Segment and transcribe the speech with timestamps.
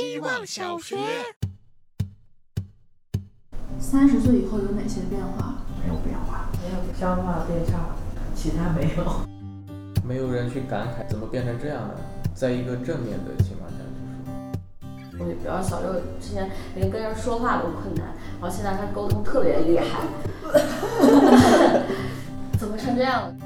[0.00, 0.96] 希望小学。
[3.78, 5.56] 三十岁以后有哪些变化？
[5.78, 7.90] 没有变化，没有消化变差，
[8.34, 9.04] 其他没有。
[10.02, 11.96] 没有人去感慨怎么变成这样的，
[12.34, 13.92] 在一个正面的情况下去
[15.18, 15.18] 说。
[15.18, 18.06] 我比较小，就之前连跟人说话都困难，
[18.40, 20.00] 然后现在他沟通特别厉害。
[22.58, 23.36] 怎么成这样了？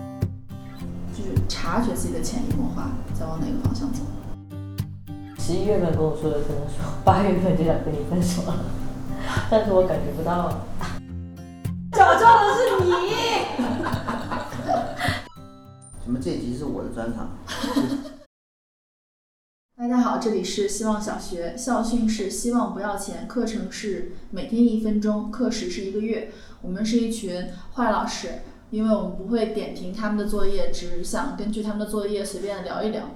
[1.13, 4.05] 就是察觉自己的潜移默化，在往哪个方向走。
[5.47, 8.65] 十一月份跟我说的，可能说 八月份就想跟你分手了，
[9.51, 10.65] 但是我感觉不到。
[11.93, 12.91] 找到的是你。
[16.03, 17.37] 怎么这集是我的专场？
[19.77, 26.33] 大家好，这里是希望小学，校训是希望不要钱，课程是每天一分钟，课时是一个月。
[26.63, 28.31] 我们是一群坏老师，
[28.71, 33.11] 因为我们不会点评他们的作业，只想根据他们的作业随便聊一聊。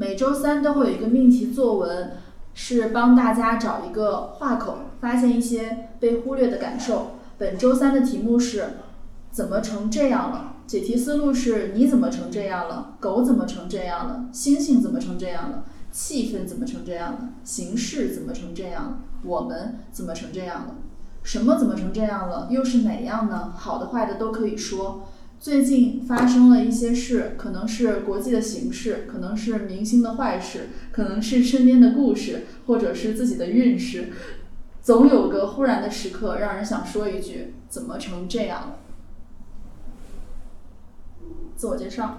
[0.00, 2.12] 每周三都会有一个命题作文，
[2.54, 7.16] 是帮大家找一个话口，发现一些被忽略的感受。
[7.36, 8.64] 本周三的题目是
[9.30, 10.54] 怎么成这样了？
[10.66, 12.94] 解题思路是你怎么成这样了？
[12.98, 14.24] 狗怎么成这样了？
[14.32, 15.64] 星星怎么成这样了？
[15.92, 17.28] 气氛怎么成这样了？
[17.44, 18.98] 形式怎么成这样了？
[19.22, 20.76] 我们怎么成这样了？
[21.22, 22.48] 什么怎么成这样了？
[22.50, 23.52] 又是哪样呢？
[23.54, 25.06] 好的坏的都可以说。
[25.40, 34.12] 最近发生了一些事，可能是国际的形势，可能是明星的坏事，可能是身边的故事，或者是自己的运势。
[34.82, 38.76] 总有个忽然的时刻，让人想说一句：怎么成这样了？
[41.56, 42.14] 自我介绍。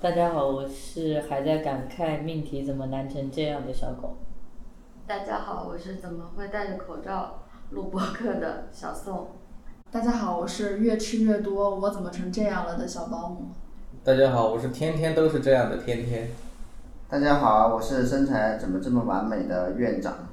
[0.00, 4.18] 大家好，我是还在感慨命题怎么难成这样的小狗。
[5.04, 9.30] 大家好，我是怎么会戴着口罩录播客的小宋。
[9.92, 13.52] 大家好，我是越吃越多，我怎么成这样了的小保姆。
[14.04, 16.30] 大家好，我是天天都是这样的天天。
[17.08, 20.28] 大家好，我是身材怎么这么完美的院长。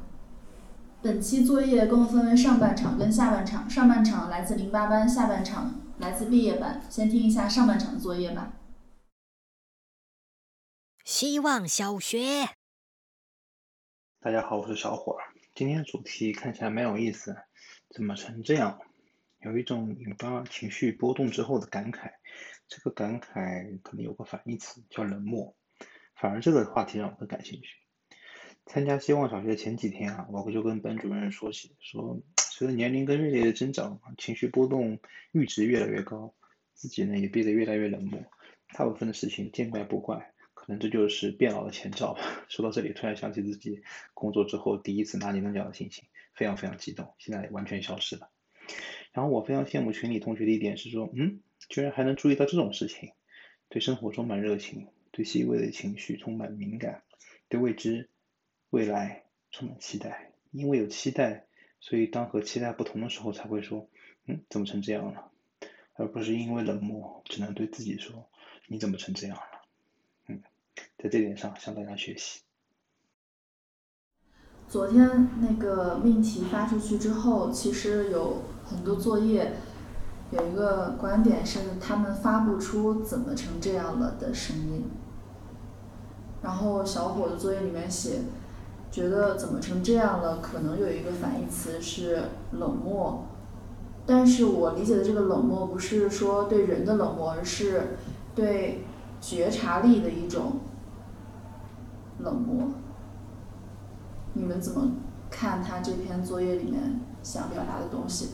[1.02, 6.80] 本期作业共分为上半场跟下半场，上半场来自零八班，下半场来自毕业班。
[6.88, 8.54] 先听一下上半场的作业吧。
[11.04, 12.50] 希望小学。
[14.22, 15.34] 大家好，我是小伙儿。
[15.56, 17.36] 今天主题看起来蛮有意思，
[17.90, 18.78] 怎么成这样？
[19.39, 22.11] 有一种引发情绪波动之后的感慨，
[22.67, 25.55] 这个感慨可能有个反义词叫冷漠。
[26.15, 27.67] 反而这个话题让我更感兴趣。
[28.65, 32.20] 参加希望小学前几天啊，我就跟班主任说起，说
[32.52, 34.99] 随着年龄跟阅历的增长，情绪波动
[35.31, 36.33] 阈值越来越高，
[36.73, 38.19] 自己呢也变得越来越冷漠，
[38.73, 42.21] 大部分的事情见怪不怪，可能这就是变老的前兆吧。
[42.49, 43.83] 说到这里，突然想起自己
[44.15, 48.30] 工作之后第一次拿年终奖的心情，非常非常激动，现在完全消失了。
[49.17, 51.39] 然后我非常羡慕群里同学的一点是说，嗯，
[51.70, 53.14] 居然还能注意到这种事情，
[53.67, 57.02] 对生活充满热情，对细微的情绪充满敏感，
[57.50, 58.10] 对未知。
[58.70, 61.48] 未来充满期待，因为有期待，
[61.80, 63.89] 所以当和期待不同的时候，才会说，
[64.28, 65.32] 嗯，怎么成这样了？
[65.95, 68.30] 而不是因为冷漠，只能对自己说，
[68.67, 69.61] 你怎么成这样了？
[70.28, 70.44] 嗯，
[70.99, 72.42] 在这点上向大家学习。
[74.67, 79.54] 昨天那个命题发出去之后，其实有很多作业，
[80.32, 84.86] 有一个观点是他们发不出怎么成这样了的声音。
[86.42, 88.22] 然后小伙的作业里面写。
[88.89, 90.38] 觉得怎么成这样了？
[90.38, 92.23] 可能有一个反义词是
[92.54, 93.26] 冷漠，
[94.05, 97.98] 但是我理解的这个冷漠不是说对人的冷漠，而是
[98.34, 98.86] 对
[99.20, 100.61] 觉察力的一种
[102.20, 102.70] 冷漠。
[104.34, 104.89] 你们怎么
[105.30, 108.30] 看他这篇作业里面想表达的东西？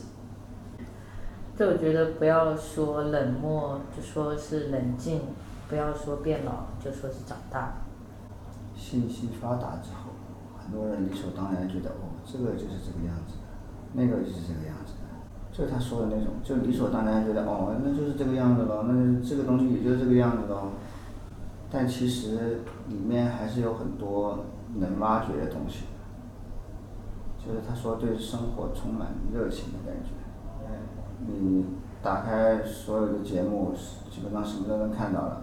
[1.56, 5.20] 这我觉得不要说冷漠，就说是冷静；
[5.68, 7.74] 不要说变老，就说是长大。
[8.74, 10.10] 信息发达之后。
[10.58, 13.52] 很多人理所当然觉得哦，这个就是这个样子的，
[13.92, 15.04] 那个就是这个样子的，
[15.52, 20.72] 就是他说的那种，就理所当然觉得哦，那就是这个样子了，那这个东西也就是这个样子了。
[21.70, 25.84] 但其实里面还是有很多能挖掘的东西。
[27.36, 30.12] 就是他说对生活充满热情的感觉，
[31.26, 31.64] 你
[32.02, 33.72] 打开所有的节目，
[34.10, 35.42] 基本上什么都能看到了，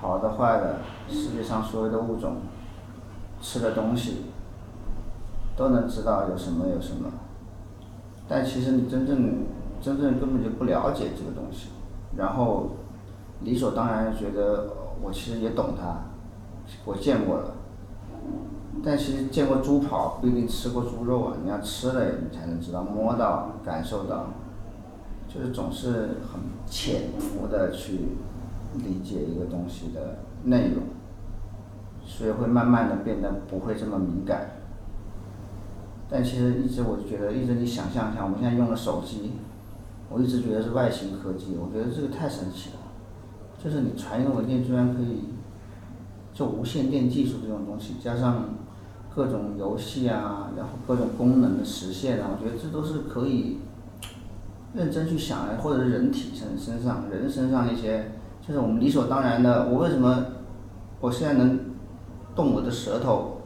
[0.00, 0.78] 好的坏的，
[1.08, 2.36] 世界上所有的物种。
[3.42, 4.22] 吃的东西，
[5.54, 7.10] 都能知道有什么有什么，
[8.26, 9.44] 但其实你真正
[9.82, 11.68] 真正根本就不了解这个东西，
[12.16, 12.70] 然后
[13.40, 14.70] 理所当然觉得
[15.02, 16.04] 我其实也懂它，
[16.86, 17.50] 我见过了，
[18.82, 24.24] 但其实见过猪跑不一定吃过猪肉啊，你要吃了你才能知道，摸到感受到，
[25.34, 28.10] 就是总是很潜伏的去
[28.76, 30.84] 理解一个东西的内容。
[32.06, 34.50] 所以会慢慢的变得不会这么敏感。
[36.06, 39.32] 但其实一直我就觉得，一直你想象一下，我们现在用的手机，
[40.10, 42.76] 我一直觉得是外星科技，我觉得这个太神奇了。
[43.58, 45.30] 就是你传一个文件居然可以，
[46.34, 48.50] 就无线电技术这种东西，加上
[49.14, 53.60] 各种游戏啊，然后各种功能的实现啊，我觉得这都是可以
[54.74, 58.10] 认真去想，或者是人体身身上人身上一些，
[58.46, 59.68] 就是我们理所当然的。
[59.68, 60.26] 我为什么
[61.00, 61.60] 我现在能
[62.34, 63.42] 动我的舌头，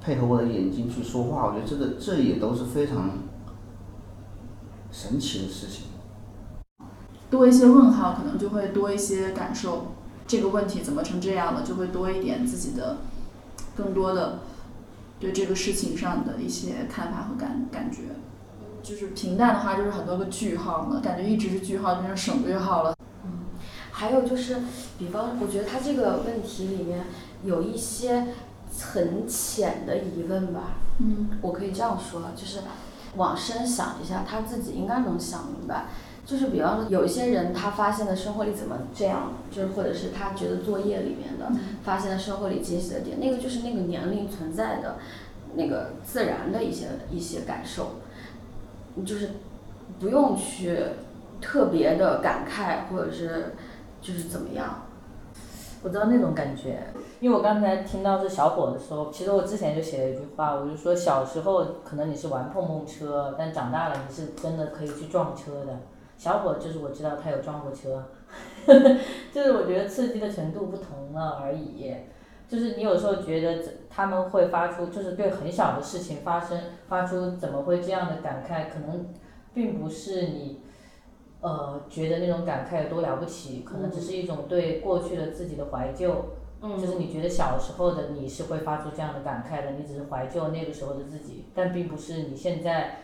[0.00, 1.46] 配合我的眼睛去说话？
[1.46, 3.10] 我觉得这个这也都是非常
[4.92, 5.86] 神奇的事情。
[7.30, 9.92] 多一些问号，可能就会多一些感受。
[10.26, 12.98] 这个问题怎么成这样了，就会多一点自己的
[13.74, 14.40] 更多的
[15.18, 18.02] 对这个事情上的一些看法和感感觉。
[18.82, 22.94] 就是平淡的话，就是很多个句号呢，感觉一直是句号，变成省略号了。
[23.24, 23.46] 嗯，
[23.90, 24.56] 还有就是，
[24.98, 27.04] 比方我觉得他这个问题里面
[27.44, 28.28] 有一些
[28.94, 30.78] 很浅的疑问吧。
[30.98, 32.60] 嗯，我可以这样说，就是
[33.16, 35.86] 往深想一下，他自己应该能想明白。
[36.26, 41.50] 就是比方说，有一些人他发现的生活里怎么这样，就是或者是他觉得作业里面的
[41.82, 44.98] 发现的生活里惊喜的点，那个就是那个年龄存在的
[45.54, 48.00] 那个自然的一些一些感受，
[49.04, 49.30] 就是
[49.98, 50.78] 不用去
[51.40, 53.54] 特别的感慨或者是
[54.00, 54.82] 就是怎么样。
[55.80, 56.82] 我知道那种感觉，
[57.20, 65.78] 因为我刚才听到这小伙的时候，其实我之前就写了一句话，我就说小时候可能你是玩碰碰车，但长大了你是真的可以去撞车的。
[66.16, 68.02] 小伙就是我知道他有撞过车，
[69.32, 71.94] 就是我觉得刺激的程度不同了而已。
[72.48, 76.58] 就是你有时候觉得他们会发出，就是对很小的事情发生
[76.88, 79.12] 发出怎么会这样的感慨，可能
[79.52, 80.62] 并不是你
[81.40, 86.24] 呃觉得那种感慨有多了不起，可能只是一种对过去的自己的怀旧。
[86.60, 92.98] 嗯，就是你觉得小时候的你是会发出这样的感慨的，你只是怀旧那个时候的自己，但并不是你现在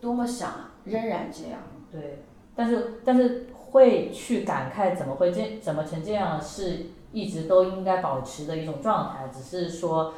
[0.00, 1.60] 多么想仍然这样。
[1.92, 2.24] 对。
[2.56, 10.14] 但是但是会去感慨怎么会这怎么成这样，是一直都应该保持的一种状态，只是说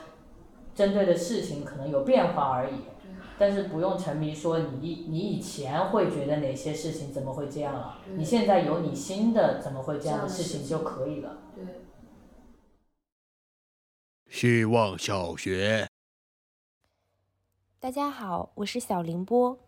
[0.75, 2.75] 针对的事情可能有变化而已。
[3.39, 11.39] 但是不用沉迷说你你以前会觉得哪些事情怎么会这样了，你现在有你新的怎么会这样的事情就可以了。
[11.55, 11.65] 对。
[14.29, 15.89] 希望小学。
[17.81, 19.59] 大家好，我是小凌波。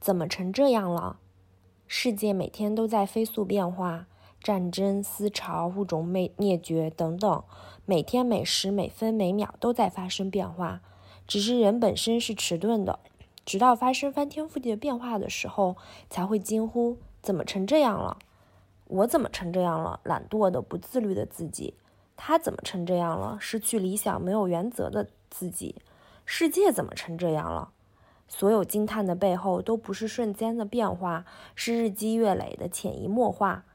[0.00, 1.18] 怎么成这样了？
[1.86, 4.06] 世界每天都在飞速变化，
[4.42, 7.42] 战争、思潮、物种灭灭绝等等，
[7.84, 10.80] 每天每时每分每秒都在发生变化。
[11.26, 12.98] 只是人本身是迟钝的，
[13.44, 15.76] 直到发生翻天覆地的变化的时候，
[16.08, 18.18] 才会惊呼：怎么成这样了？
[18.86, 20.00] 我怎么成这样了？
[20.04, 21.74] 懒惰的、不自律的自己，
[22.16, 23.36] 他怎么成这样了？
[23.38, 25.74] 失去理想、没有原则的自己，
[26.24, 27.72] 世界怎么成这样了？
[28.26, 33.66] 所有惊叹的背后，都不是瞬间的变化，是日积月累的潜移默化。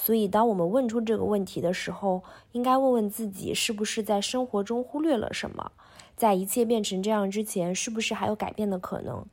[0.00, 2.22] 所以，当我们问出这个问题的时候，
[2.52, 5.72] 应该问问自己，是不是在生活中忽略了什么？
[6.14, 9.26] 在一切变成这样之前，是不是还有改变的可能？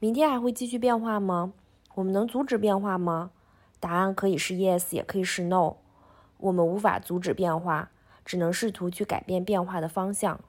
[0.00, 1.52] 明天还会继续变化吗？
[1.94, 3.30] 我们能阻止变化吗？
[3.78, 5.76] 答案可以是 yes，也可以是 no。
[6.38, 7.92] 我们无法阻止变化，
[8.24, 10.40] 只能试图去改变变化的方向。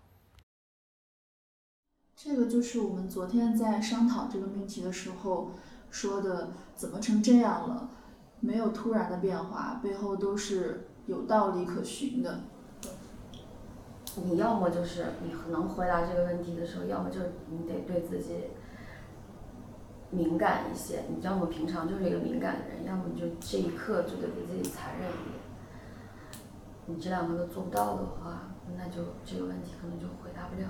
[2.15, 5.51] 这个就是我们昨天在商讨这个命题的时候
[5.91, 7.89] 说的，怎么成这样了？
[8.41, 12.41] 没有突然的变化，背后都是有道理可循的。
[14.25, 18.47] 你要么就是你能回答这个问题的时候，要么就你得对自己
[20.09, 21.03] 敏感一些。
[21.07, 25.39] 你要么平常就是一个敏感的人，要么就这一刻就得对自己残忍一点。
[26.87, 30.67] 你这两个都做不到的话，那就这个问题可能就回答不了。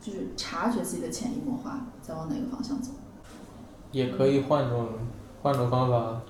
[0.00, 2.92] 就是察觉自己的潜移默化，在往哪个方向走。
[3.90, 4.90] 也可以换种
[5.42, 6.20] 换种方法，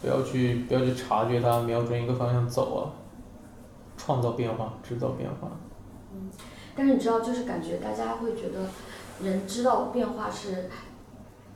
[0.00, 2.80] 不要去不要去察觉它，瞄准一个方向走啊，
[3.96, 5.50] 创造变化，制造变化。
[6.12, 6.30] 嗯，
[6.74, 8.66] 但是你知道，就是感觉大家会觉得，
[9.22, 10.70] 人知道变化是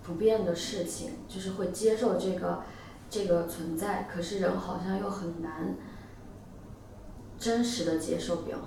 [0.03, 2.63] 不变的事情，就是会接受这个
[3.09, 5.77] 这个存在，可是人好像又很难
[7.39, 8.65] 真实的接受变化。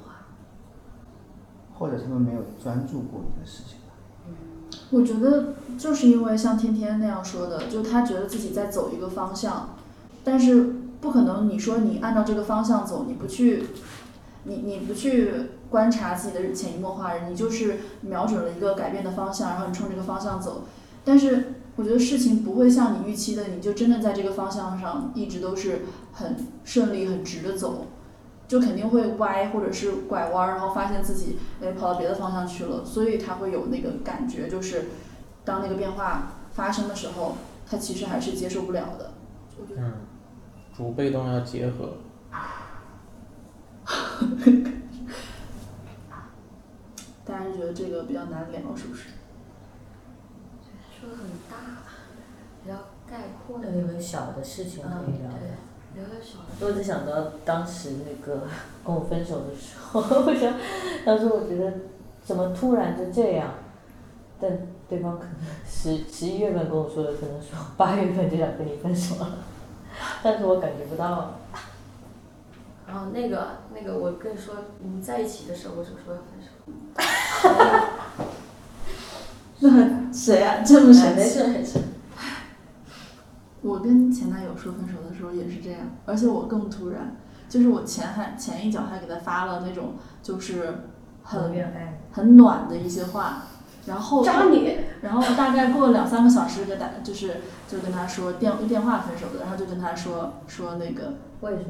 [1.77, 3.76] 或者他们没有专注过一个事情。
[4.89, 9.75] 我觉得就是因为像天天那样说的，就他觉得自己在走一个方向，
[10.23, 13.63] 但是不可能你说你按照这个方向走，你不去，
[14.43, 15.33] 你你不去
[15.69, 20.63] 观察自己的潜移默化，你就是瞄准了一个改变的方向，然后你冲这个方向走。
[21.03, 25.81] 但是我觉得事情不会像你预期的，你就真的在这个方向上一直都是
[26.13, 27.87] 很顺利、很直的走。
[28.47, 34.85] 就肯定会歪或者是拐弯，然后发现自己哎跑到别的方向去了，所以他会有那个感觉，就是
[35.43, 37.35] 当那个变化发生的时候，
[37.69, 39.11] 他其实还是接受不了的。
[39.75, 39.93] 嗯，
[40.75, 41.97] 主被动要结合。
[47.25, 49.09] 大家是觉得这个比较难聊，是不是？
[50.99, 51.57] 说的很大，
[52.63, 52.75] 比较
[53.09, 53.69] 概括的。
[53.75, 55.29] 有没有小的事情可以聊？
[55.31, 55.51] 对，
[56.59, 58.41] 我只想到当时那个
[58.85, 60.53] 跟我分手的时候，我想
[61.05, 61.71] 当时我觉得
[62.23, 63.53] 怎么突然就这样，
[64.41, 64.51] 但
[64.89, 65.33] 对方可能
[65.69, 69.37] 十 十一月份跟我说的，可能说八月份就想跟你分手了，
[70.23, 71.35] 但是我感觉不到。
[72.87, 76.47] 然后那个那个，我跟你说，你们在一起的时候，我就说要分手。
[79.59, 81.29] 那谁啊、这么神没奇？
[81.29, 81.79] 事没事。
[83.61, 87.17] 我跟前男友说分手的时候也是这样，而且我更突然，
[87.49, 90.83] 就是我前还前一脚还给他发了那种就是
[91.23, 91.51] 很
[92.11, 93.43] 很暖的一些话，
[93.85, 94.77] 然后渣女。
[95.01, 101.65] 然后大概过了两三个小时，给打就是就跟他说电电话分手的，然后就跟他说说那个，为什么？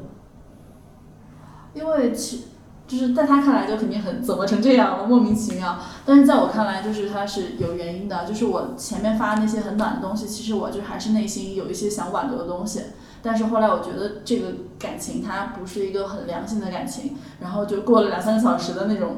[1.74, 2.46] 因为其
[2.88, 5.78] 就是在他看来就肯定很怎么成这样了，莫名其妙。
[6.06, 12.80] 但是在我看来，就是他是有原因的，就是我前面发那些很暖的东西，其实我就还是内心有一些想挽留的东西。
[13.22, 19.16] 但是后来我觉得这个感情它不是一个很良性的感情，然后就过了两三个小时的那种，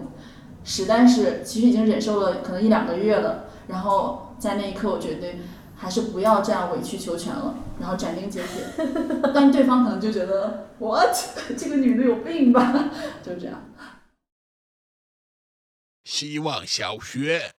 [0.65, 3.45] 实在是其实已经忍受了可能一两个月了。
[3.69, 5.29] 然后在那一刻，我觉得
[5.81, 8.67] 还是不要这样委曲求全了，然后斩钉截铁。
[9.33, 11.17] 但对方可能就觉得 what
[11.57, 12.91] 这个女的有病吧，
[13.23, 13.65] 就这样。
[16.05, 17.53] 希望小学。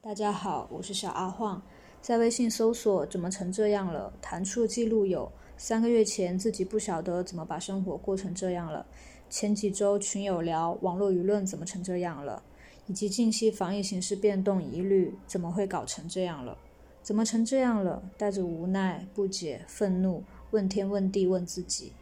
[0.00, 1.62] 大家好，我是小阿晃，
[2.00, 8.84] 在微信搜索“怎么成这样了”，弹出记录有三个月前自己不晓得怎么把生活过成这样了，
[9.30, 12.42] 前几周群友聊网络舆论怎么成这样了，
[12.86, 16.58] 以及近期防疫形势变动疑虑怎么会搞成这样了，
[17.02, 18.02] 怎么成这样了？
[18.16, 21.92] 带着无奈、不解、愤怒，问天问地问自己。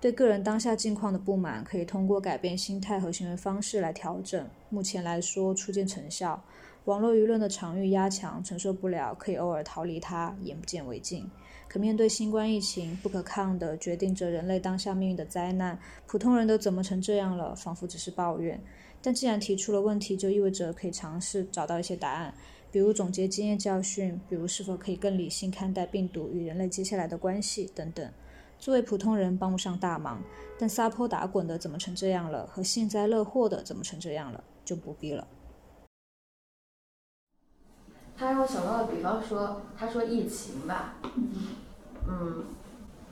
[0.00, 4.46] 对个人当下境况的不满，可以通过改变心态和行为方式来调整。
[4.68, 6.44] 目前来说，初见成效。
[6.84, 11.30] 网络舆论的场域压强，承受不了，可以偶尔逃离它，眼不见为净。
[11.66, 17.56] 可面对新冠疫情不可抗的决定着人类当下命运的灾难，普通人都怎么成这样了？
[17.56, 18.62] 仿佛只是抱怨。
[19.04, 22.32] 但既然提出了问题，就意味着可以尝试找到一些答案，
[22.72, 28.10] 比如总结经验教训，比如是否可以更理性看待病毒与人类接下来的关系等等。
[28.58, 30.22] 作为普通人帮不上大忙，
[30.58, 32.46] 但撒泼打滚的怎么成这样了？
[32.46, 34.42] 和幸灾乐祸的怎么成这样了？
[34.64, 35.28] 就不必了。
[38.16, 40.94] 他让我想到了，比方说，他说疫情吧，
[42.08, 42.44] 嗯，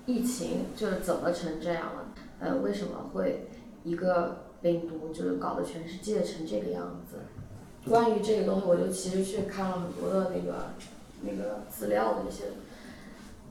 [0.06, 2.14] 疫情就是怎么成这样了？
[2.40, 3.46] 呃，为什么会
[3.84, 7.18] 一个病毒就是搞得全世界成这个样子？
[7.90, 10.74] 关于这个东西，我就其实去看了很多的那个
[11.22, 12.44] 那个资料的一些，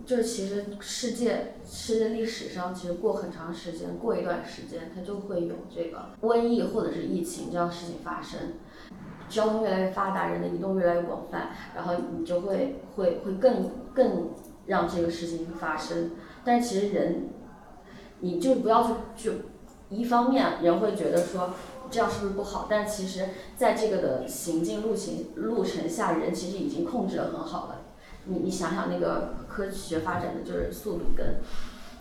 [0.06, 8.54] 就是其实世界世界历史上，其实过很长时间，过一段时间，它就会有这个瘟疫或者是疫情这样事情发生。
[9.28, 14.30] 交通越来越发达，人的移动越来越广泛，然后你就会会会更更
[14.66, 16.12] 让这个事情发生。
[16.44, 17.30] 但是其实人，
[18.20, 19.32] 你就不要去去
[19.92, 21.54] 一方面人会觉得说
[21.90, 27.82] 这样是不是不好，但其实在这个的行进路行路程下，人其实已经控制得很好了。
[28.26, 31.42] 你你想想那个科学发展的就是速度跟，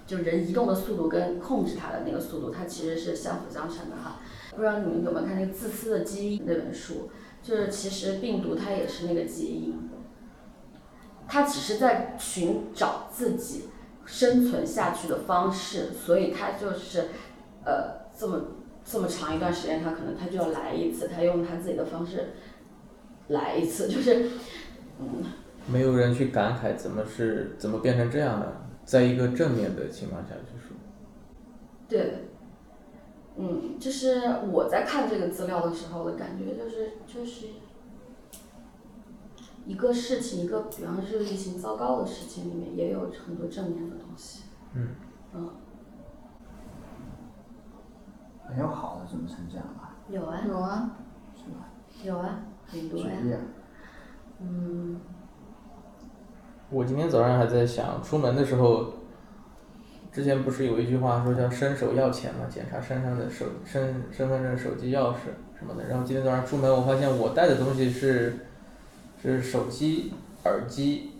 [0.07, 4.21] 就人移动的速度跟控制它的那个速度，它其实是相辅相成的哈。
[4.55, 7.11] 不知道你们有没有看那个《自私的基因》那本书？
[7.43, 9.89] 就是其实病毒它也是那个基因，
[11.27, 13.71] 它只是在寻找自己
[14.05, 17.09] 生存下去的方式，所以它就是
[17.65, 18.41] 呃这么
[18.85, 22.31] 这么长一段时间，他可能他就要来一次，他用他自己的方式
[23.29, 24.29] 来一次，就是
[24.99, 25.25] 嗯。
[25.67, 30.75] 没有人去感慨怎么是怎么变成这样的，在一个正面的情况下去说。
[31.87, 32.25] 对。
[33.37, 37.47] 嗯，就是我在看这个资料的时候的感觉，就是就是
[39.67, 44.43] 一个事情，一个比方说疫情糟糕的事情里面，也有很多正面的东西。
[44.75, 44.89] 嗯。
[45.35, 45.51] 嗯。
[48.55, 49.97] 没有好的怎么成这样啊？
[50.09, 50.41] 有啊。
[50.47, 50.91] 有啊。
[51.37, 51.69] 是吧？
[52.05, 53.07] 有啊，很多呀。
[53.21, 53.41] 举例啊。
[54.41, 55.01] 嗯。
[56.71, 58.95] 我今天早上还在想，出门的时候。
[60.13, 65.87] 之前不是有一句话说叫伸手要钱嘛，检查身上的手身身份证、手机、钥匙什么的。
[65.87, 68.45] 然后今天早上出门，我发现我带的东西是
[69.23, 70.13] 是手机、
[70.45, 71.13] 耳机、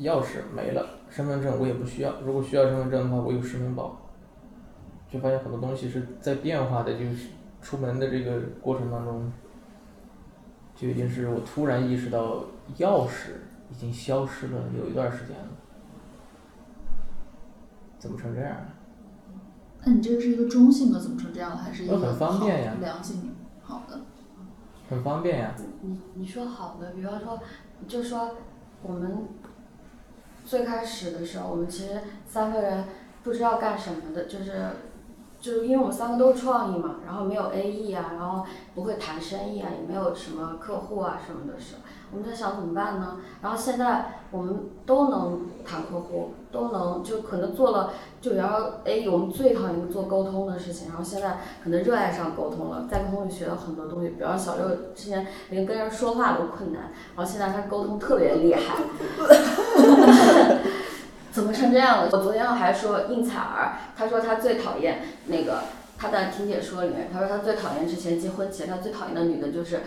[0.00, 2.20] 钥匙没了，身份证我也不需要。
[2.20, 4.07] 如果需要身份证的话，我有实名保。
[5.10, 7.28] 就发现很多东西是在变化的，就是
[7.62, 9.32] 出门的这个过程当中，
[10.76, 12.44] 就已经是我突然意识到
[12.76, 13.30] 钥匙
[13.70, 15.48] 已经消失了有一段时间了，
[17.98, 18.74] 怎么成这样了？
[19.84, 21.56] 那你这个是一个中性的，怎么成这样了？
[21.56, 24.00] 还是一个很方便呀好良性好的？
[24.90, 25.54] 很方便呀。
[25.82, 27.40] 你你说好的，比方说，
[27.86, 28.34] 就说
[28.82, 29.26] 我们
[30.44, 32.84] 最开始的时候，我们其实三个人
[33.22, 34.66] 不知道干什么的，就是
[35.40, 41.76] 就是因为我们三个都是创意嘛，然后没有 AE 啊，然后不会谈生意啊，也没有什么客户啊什么的是，
[42.10, 43.18] 我们在想怎么办呢？
[43.40, 58.74] 然后现在我们都能谈客户，都能就可能做了，就比方说 AE 我们最讨厌做沟通的事情，然后现在可能热爱上沟通了，在沟通里学到很多东西，比方小六之前连跟人说话都困难，然后现在他沟通特别厉害。
[61.38, 62.10] 怎么成这样了？
[62.10, 65.62] 我昨天还说应采儿，他说他最讨厌那个
[65.96, 69.82] 他在听解说里面，他说他最讨厌之前结婚前他最讨厌的女的就是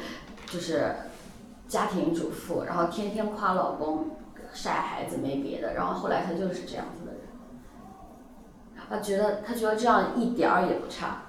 [0.48, 0.96] 就是
[1.67, 4.12] 家庭主妇，然后天天夸老公
[4.53, 7.22] 晒孩子没别的，然后后来他就是这样子的人，
[8.89, 11.24] 他觉得他觉得这样一点儿也不差。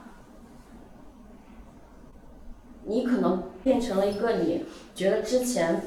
[2.84, 5.82] 你可能变成了一个你觉得之前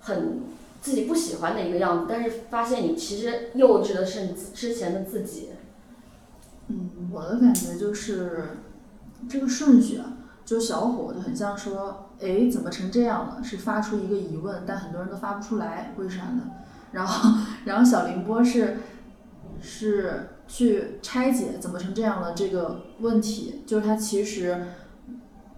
[0.00, 0.42] 很
[0.88, 5.50] 自己不喜欢的一个样子，但是发现你其实幼稚的是你之前的自己。
[6.68, 8.56] 嗯，我的感觉就是
[9.28, 10.16] 这个顺序啊，
[10.46, 13.44] 就小伙就很像说，哎，怎么成这样了？
[13.44, 16.52] 是发出一个疑问，但很多人都发不出来，为啥呢？
[16.92, 18.78] 然后，然后小凌波是
[19.60, 24.68] 是去拆解怎么成这样了这个问题，就是他其实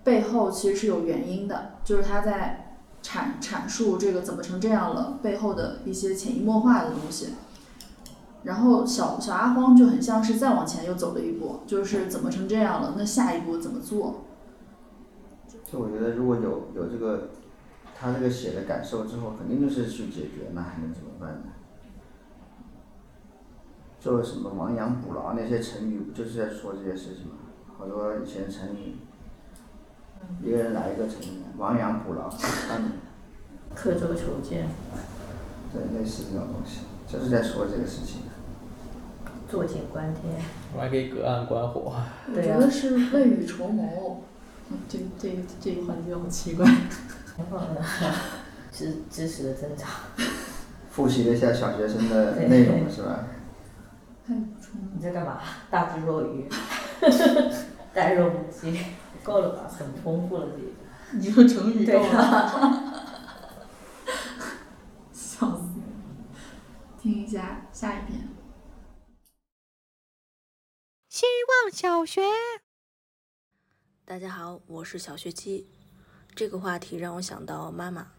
[0.02, 2.69] 背后其实是有原因的，就是他在
[3.02, 7.34] 阐阐述这个怎么成这样了背后的一些潜移默化的东西。
[8.42, 14.24] 然后小小阿荒就很像是再往前又走了一步，就是怎么成这样了，那下一步怎么做？
[15.70, 17.28] 就我觉得如果有有这个
[17.94, 21.52] 他这个写的感受之后，肯定就是去解决，那还能怎么办呢？
[24.00, 27.32] 就什么亡羊补牢那些成语，不就是在说这些事情吗？
[27.76, 28.96] 好多以前成语，
[30.42, 32.28] 一个人来一个成语，亡羊补牢，
[32.76, 32.92] 嗯，
[33.74, 34.68] 刻舟求剑，
[35.72, 38.22] 对，类似这种东西，就是在说这个事情。
[39.48, 40.32] 坐井观天。
[40.76, 41.92] 我还可以隔岸观火。
[42.28, 44.22] 我觉得是未雨绸缪。
[44.70, 46.64] 嗯，这这这个环节好奇怪。
[47.34, 47.82] 挺好的，
[48.70, 49.88] 知知识的增长。
[50.90, 53.24] 复习了一下小学生的内容是吧？
[54.26, 54.88] 太补充了。
[54.94, 55.40] 你在干嘛？
[55.70, 56.48] 大智若愚，
[57.92, 58.84] 呆若木鸡，
[59.24, 59.68] 够了吧？
[59.68, 60.70] 很丰富了这个。
[61.12, 63.02] 你说成语对够了。
[65.12, 65.64] 笑死！
[67.00, 68.28] 听一下下一篇。
[71.08, 71.26] 希
[71.64, 72.20] 望小学。
[74.04, 75.68] 大家好，我是小学鸡。
[76.32, 78.12] 这个话题让我想到妈妈。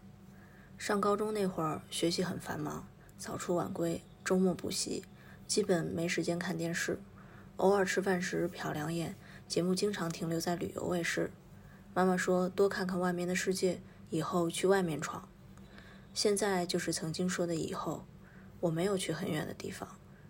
[0.76, 5.06] 上高中那会儿，学习很繁忙，早出晚归，周末补习，
[5.46, 7.00] 基本没时间看电视。
[7.56, 9.14] 偶尔吃饭时瞟两眼，
[9.52, 11.30] 节目经常停留在旅游卫视。
[11.92, 15.28] 妈妈说多看看外面的世界，以后去外面闯。
[16.14, 18.06] 现在就是曾经说的以后，
[18.60, 19.86] 我没有去很远的地方，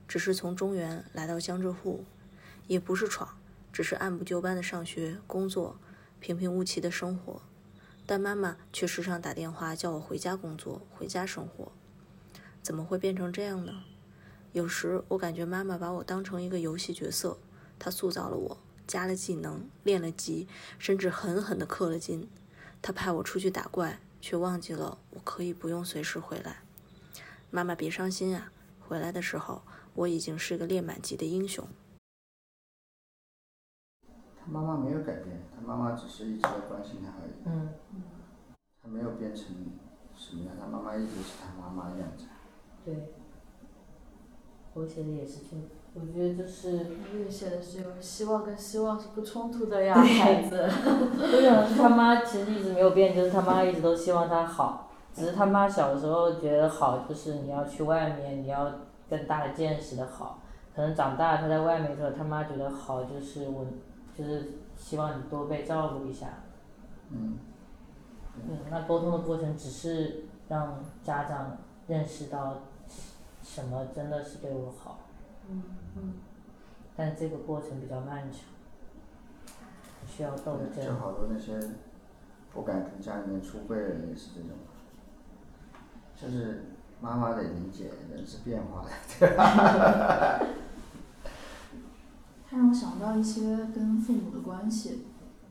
[0.08, 2.04] 只是从中原来到江浙沪，
[2.66, 3.38] 也不是闯。
[3.72, 5.76] 只是按部就班的上学、工作，
[6.18, 7.42] 平平无奇的生活，
[8.04, 11.70] 但妈妈却时常打电话叫我回家工作、回家生活。
[12.60, 13.84] 怎么会变成这样呢？
[14.50, 17.38] 有时我感觉妈妈把我当成一个游戏角色，
[17.78, 18.58] 她塑造了我，
[18.92, 20.46] 加了技能，练了级，
[20.78, 22.28] 甚至狠狠地氪了金。
[22.82, 26.58] 他派我出去打怪，却忘记了我可以不用随时回来。
[27.50, 29.62] 妈妈别伤心啊，回来的时候
[29.94, 31.66] 我已经是个练满级的英雄。
[34.38, 37.32] 他妈妈没有改变，他妈妈只是一直在关心他而已。
[37.46, 37.72] 嗯。
[38.82, 39.46] 他没有变成
[40.14, 42.26] 什么样，他妈妈一直是他妈妈的样子。
[42.84, 43.14] 对。
[44.74, 45.62] 我写的也是这个，
[45.94, 46.86] 我觉得就是。
[47.12, 50.56] 我也写的是有希望跟希望是不冲突的呀，孩子。
[50.66, 58.72] 我想是他妈其实一直没有变，就是他妈一直都希望他好，只是他妈小时候觉得好就是你要去外面，你要
[59.10, 60.38] 更大的见识的好。
[60.74, 63.66] 可能长大他在外面的时候，他妈觉得好就是我，
[64.16, 66.28] 就是希望你多被照顾一下。
[67.10, 67.36] 嗯。
[68.48, 72.62] 嗯，那沟通的过程只是让家长认识到
[73.42, 75.00] 什么真的是对我好。
[75.50, 75.62] 嗯
[75.96, 76.14] 嗯。
[76.96, 78.40] 但这个过程比较漫长，
[80.06, 80.86] 需要斗争。
[80.86, 81.58] 就好多那些
[82.52, 84.50] 不敢跟家里面出柜的人也是这种，
[86.14, 86.66] 就是
[87.00, 90.38] 妈妈得理解人是变化的，对吧？
[92.48, 95.06] 他让我想到一些跟父母的关系，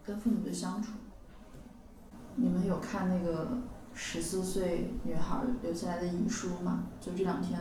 [0.05, 0.91] 跟父母的相处。
[2.35, 3.57] 你们有看那个
[3.93, 6.83] 十四岁女孩留下来的遗书嘛？
[6.99, 7.59] 就这两天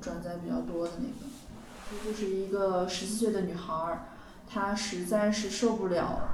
[0.00, 4.06] 转载比较多的那个，这就是一个十四岁的女孩，
[4.48, 6.28] 她实在是受不了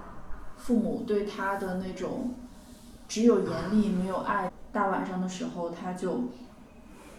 [0.56, 2.34] 父母对她的那种
[3.08, 4.50] 只有严厉没有爱。
[4.70, 6.24] 大晚上的时候，她就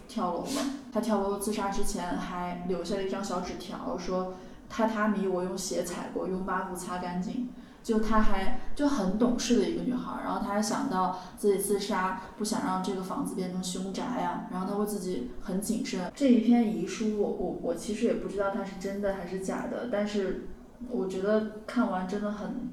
[0.08, 0.62] 跳楼了。
[0.92, 4.34] 她跳楼自杀之前还留下了一张小纸条，说
[4.72, 7.50] 榻榻米我用鞋踩过，用抹布擦干净。
[7.82, 16.12] 就她还就很懂事的一个女孩，然后她还想到自己自杀，不想让这个房子变成凶宅呀，然后她会自己很谨慎。
[16.14, 20.48] 这一篇遗书，我我我其实也不知道它是真的还是假的，但是
[20.88, 22.70] 我觉得看完真的很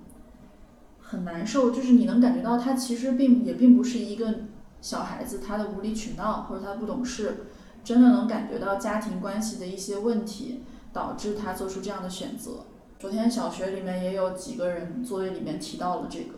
[1.00, 4.34] 很难受，就是你能感觉到她其实并也并不是一个
[4.82, 7.46] 小孩子，她的无理取闹或者她不懂事，
[7.84, 12.65] 真的能感觉到家庭关系的一些问题导致她做出这样的选择。
[12.99, 16.33] 昨天小学里面也有几个人作业里面提到了这个，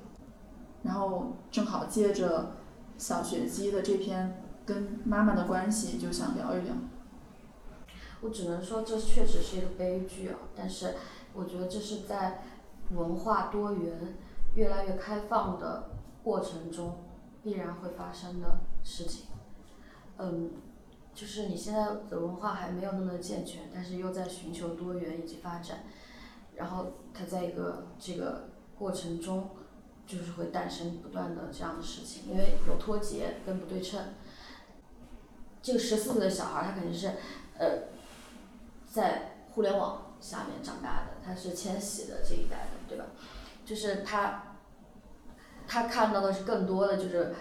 [0.84, 2.58] 然后正好借着
[2.98, 6.76] 小学鸡的这篇跟妈妈的关系，就想聊一聊。
[8.20, 10.96] 我只能说这确实是一个悲剧啊，但是
[11.34, 12.42] 我觉得这是在
[12.92, 14.18] 文化多元、
[14.56, 15.92] 越来越开放的
[16.22, 16.98] 过程中
[17.42, 19.28] 必然会发生的事情。
[20.18, 20.52] 嗯，
[21.14, 25.86] 就是你现在的文化还没有那么的健全，但是又在寻求多元以及发展。
[26.60, 29.50] 然后他在一个这个过程中，
[30.06, 34.00] 就是会诞生不断的这样的事情，因为有脱节跟不对称。
[35.62, 37.14] 这个十四岁的小孩，他肯定是，
[37.58, 37.84] 呃，
[38.86, 43.06] 在互联网下面长大的，他是千禧的这一代的，对吧？
[43.66, 44.56] 就是他，
[45.68, 47.34] 他看到的是更多的就是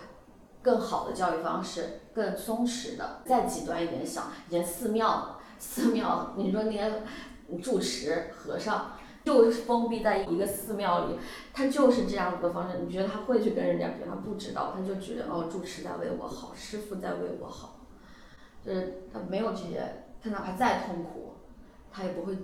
[0.63, 3.23] 更好的教育方式，更松弛的。
[3.25, 7.03] 再极端一点想，连寺庙，寺庙，你说那些
[7.63, 8.98] 住持和尚。
[9.29, 11.19] 就是封闭在一个寺庙里，
[11.53, 12.79] 他就是这样子的方式。
[12.79, 14.03] 你觉得他会去跟人家比？
[14.09, 17.81] 他不知道，他就觉得哦，住持在为我好，师傅在为我好，
[18.65, 21.35] 就是他没有这些，他哪怕再痛苦，
[21.93, 22.39] 他也不会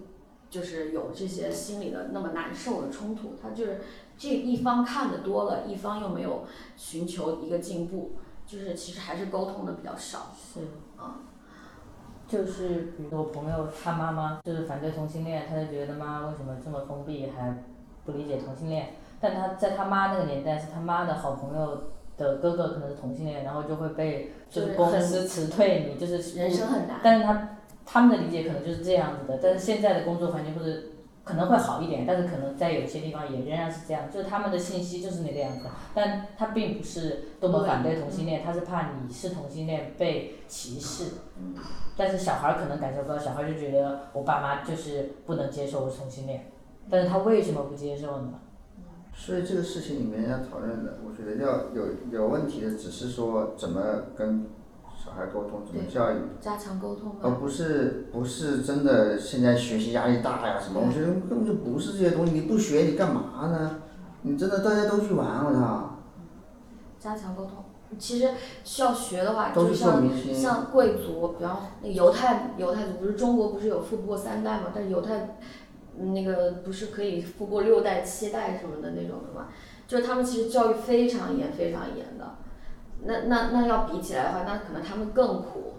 [0.51, 3.35] 就是有这些心里的那么难受的冲突。
[3.43, 3.81] 他就是
[4.19, 6.45] 这一方看的多了，一方又没有
[6.77, 8.13] 寻求一个进步，
[8.47, 10.33] 就是其实还是沟通的比较少。
[10.37, 10.61] 是，
[10.99, 11.21] 啊。
[12.29, 17.57] 就是比如我朋友他妈妈就是反对同性恋，他就觉得妈为什么这么封闭，还
[18.05, 18.91] 不理解同性恋。
[19.21, 21.85] 但他在他妈那个年代，是他妈的好朋友
[22.17, 27.01] 的哥哥可能是同性恋，然后就会被就是公司辞退你，就是人生很难。
[27.03, 27.49] 但是他
[27.85, 30.73] 他们的理解可能就是这样子的，但是现在的工作环境或者。
[31.25, 41.13] 可能会好一点，但是可能在有些地方也仍然是这样，就是他们的信息就是那个样子，但他并不是多么反对同性恋，他是怕你是同性恋被歧视。
[41.97, 46.53] 但是小孩儿可能感受不到，小孩儿就觉得我爸妈就是不能接受我同性恋，
[46.91, 48.35] 但是他为什么不接受呢？
[49.15, 53.81] 所以这个事情里面要讨论的，我觉得要有有问题的，只是说怎么
[54.17, 54.47] 跟。
[55.05, 56.15] 小孩沟通怎么教育？
[56.41, 57.17] 加强沟通。
[57.21, 60.81] 而不是不是真的现在学习压力大呀什么？
[60.81, 63.83] 我觉得根本就不是这些东西，你不学你干嘛呢？
[64.23, 65.99] 你真的大家都去玩，我操！
[66.99, 67.63] 加强沟通，
[67.99, 68.31] 其实
[68.65, 74.69] 需要学的话，就像像贵族，比方那个犹太犹太族，不是中国不是有富不过三代嘛？
[74.75, 75.37] 但是犹太
[75.99, 79.49] 那个不是可以富过六代七代什么的那种的嘛？
[79.87, 82.37] 就是他们其实教育非常严非常严的。
[83.05, 85.75] 那那那要比起来的话，那可能他们更苦，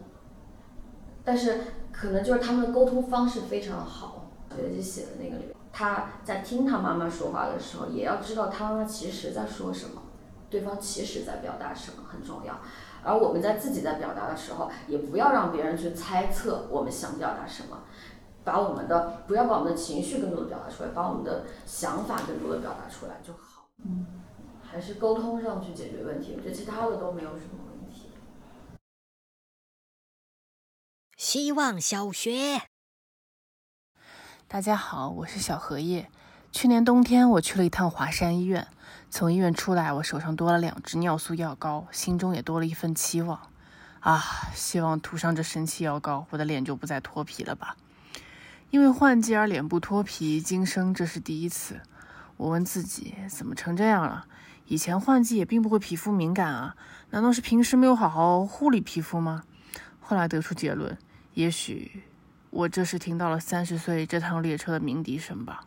[1.24, 1.60] 但是
[1.92, 4.32] 可能就是他们的沟通方式非常好。
[4.56, 10.02] 学姐写的那个里面，他在听他妈妈说话的时候，也要知道他妈妈其实在说什么，
[10.50, 12.58] 对方其实在表达什么很重要。
[13.04, 17.80] 而我们在自己在表达的时候，也不要让别人去猜测我们想表达什么，
[18.46, 23.68] 把我们的不要把我们的情绪更多的表达出来，把我们的想法更多的表达出来就好。
[23.84, 24.06] 嗯。
[24.76, 28.10] 还是沟通上去解决问题，我觉得其他的都没有什么问题。
[31.16, 32.64] 希望小学，
[34.50, 36.10] 大家好，我是小荷叶。
[36.52, 38.68] 去年冬天我去了一趟华山医院，
[39.10, 43.50] 从医院出来，我手上多了两支尿素药膏，心中也多了一份期望。
[44.02, 44.22] 啊，
[44.54, 47.78] 希望涂上这神奇药膏，我的脸就不再脱皮了吧？
[48.72, 51.80] 因为换季而脸部脱皮，今生这是第一次。
[52.36, 54.28] 我问自己，怎么成这样了？
[54.68, 56.76] 以前换季也并不会皮肤敏感啊，
[57.12, 59.44] 难道是平时没有好好护理皮肤吗？
[60.00, 60.98] 后来得出结论，
[61.34, 62.04] 也许
[62.50, 65.66] 我这是听到了三十岁这趟列车的鸣笛声吧。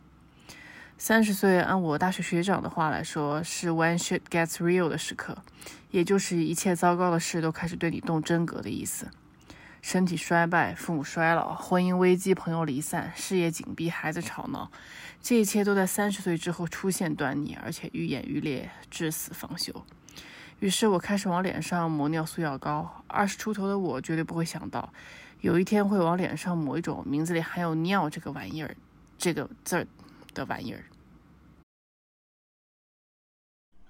[0.97, 5.37] 三十岁，按我大学学长的话来说，是 when shit gets real 的时刻，
[5.91, 9.07] 也就是一切糟糕的事都开始对你动真格的意思。
[9.81, 14.69] 身体衰败，父母衰老，婚姻危机，朋友离散，事业紧逼，孩子吵闹，
[15.21, 19.73] 这一切都在三十岁之后出现端倪，而且愈演愈烈，至死方休。
[20.59, 23.03] 于是我开始往脸上抹尿素药膏。
[23.07, 24.91] 二十出头的我绝对不会想到，
[25.41, 28.75] 有一天会往脸上抹一种名字里含有“尿”这个玩意儿，
[29.17, 29.85] 这个字儿
[30.33, 30.83] 的玩意儿。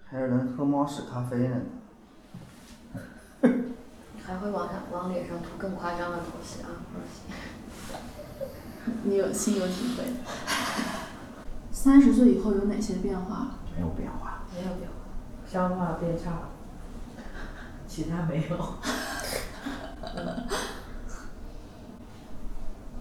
[0.06, 1.62] 还有人喝猫屎咖啡呢。
[4.26, 6.70] 还会往上往脸上涂更夸张的东西啊！
[9.04, 10.04] 你有心有体会。
[11.82, 13.52] 三十岁以后有哪些变化？
[13.74, 14.44] 没有变化。
[14.54, 14.96] 没有变化。
[15.50, 16.50] 消化变差，
[17.88, 18.58] 其他没有。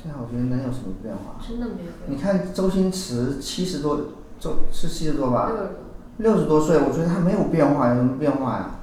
[0.01, 1.45] 对啊，我觉得能有什么变化？
[1.45, 1.91] 真的没有。
[2.07, 4.01] 你看周星驰七十多，
[4.39, 5.49] 周是七十多吧？
[5.49, 5.75] 六十多。
[6.19, 8.77] 六十多岁，我觉得他没有变化，有什么变化呀？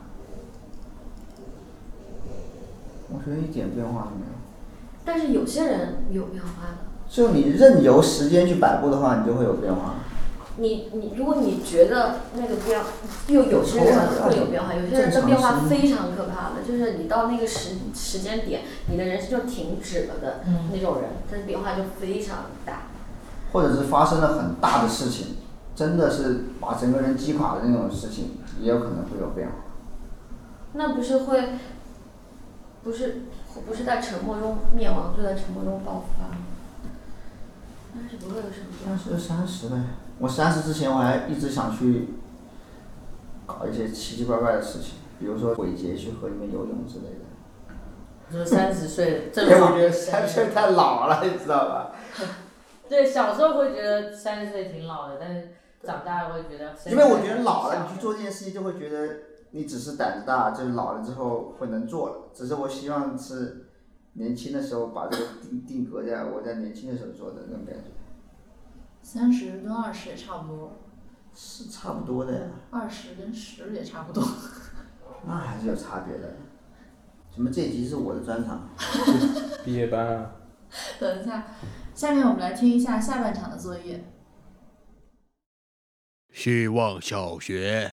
[3.07, 4.33] 我觉得一点变化都没有。
[5.05, 6.77] 但是有些人有变化的。
[7.09, 9.95] 就你任由时间去摆布的话，你就会有变化。
[10.57, 12.79] 你你，如果你觉得那个变，
[13.27, 20.41] 又有些人会有变化，有些人的变化非常可怕的，就是你到那个时时间点，你的人生就停止了的
[20.71, 22.83] 那种人，他的变化就非常大。
[23.51, 25.37] 或者是发生了很大的事情，
[25.75, 29.53] 真的是把整个人击垮的那种事情，也有可能会有变化。
[30.73, 31.49] 那不是会？
[32.83, 33.23] 不是，
[33.67, 36.29] 不是在沉默中灭亡，就在沉默中爆发。
[37.95, 38.67] 但是不会有什么。
[38.85, 39.75] 那是三十呗，
[40.19, 42.09] 我三十之前我还一直想去
[43.45, 47.25] 搞一些奇奇怪怪的事情，比如说鬼节去河里面游泳之类的。
[48.31, 51.91] 说三十岁，因为我觉得三十岁太老了，你知道吧？
[52.89, 55.49] 对，小时候会觉得三十岁挺老的，但是
[55.83, 56.73] 长大了会觉得。
[56.89, 59.15] 因为我觉得老了，你去做这件事情就会觉得。
[59.51, 62.15] 你只是胆子大，就是老了之后会能做了。
[62.33, 63.64] 只是我希望是
[64.17, 67.91] 年轻的时候把这个定定格在我在年轻的时候做的那种感觉。
[69.01, 70.71] 三十跟二十也差不多。
[71.33, 72.47] 是差不多的呀。
[72.71, 74.23] 二十跟十也差不多。
[75.27, 76.37] 那还是有差别的。
[77.29, 77.51] 怎么？
[77.51, 78.69] 这集是我的专场。
[79.65, 80.31] 毕业班啊。
[80.97, 81.47] 等一下，
[81.93, 84.01] 下面我们来听一下下半场的作业。
[86.31, 87.91] 希望小学。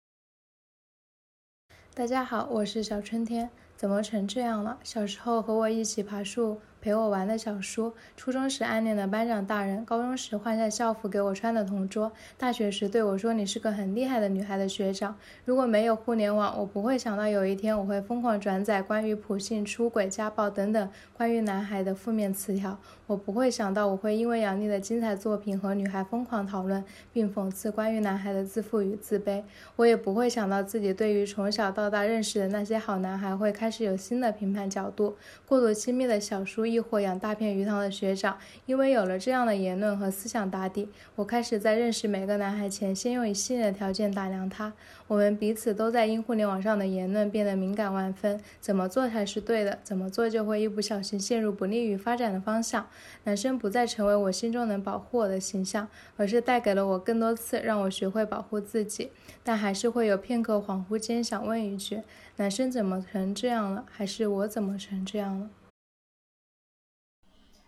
[1.95, 3.49] 大家好，我是小春天。
[3.81, 4.77] 怎么成这样了？
[4.83, 15.15] 小时候和我一起爬树、陪我玩的小叔，初中时暗恋的班长大人，高中时换下校服给我穿的同桌，大学时对我说你是个很厉害的女孩的学长。
[15.45, 22.79] 如果没有互联网，我不会想到有一天我会疯狂转载关于普信、出轨、家暴等等关于男孩的负面词条。
[23.05, 29.43] 我不会想到我会因为杨笠的精彩作品和女孩疯狂讨论，并讽刺关于男孩的自负与自卑。
[29.75, 35.17] 我也不会想到自己对于从小到大认识的那些好男孩会开始有新的评判角度。
[35.45, 44.73] 过度亲密的小叔，亦或养大片鱼塘的学长，因为有了这样的言论和思想打底，我开始在认识每个男孩前，先用一系列的条件打量他。
[45.07, 49.77] 我们彼此都在因互联网上的言论变得敏感万分，怎么做才是对的？
[49.83, 52.87] 怎么做就会一不小心陷入不利于发展的方向。
[53.25, 59.11] 男生不再成为我心中能保护我的形象，而是带给了我更多次让我学会保护自己。
[59.43, 62.01] 但还是会有片刻恍惚间想问一句：
[62.37, 63.83] 男生怎么成这样了？
[63.91, 65.49] 还是我怎么成这样了？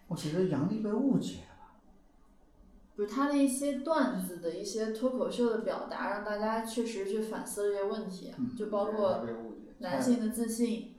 [0.08, 1.72] 我觉得杨笠被误解了。
[2.96, 9.26] 不是他的一些段子的一些脱口秀的表达，让大家确实去反思这些问题，就包括
[9.80, 10.94] 男性的自信。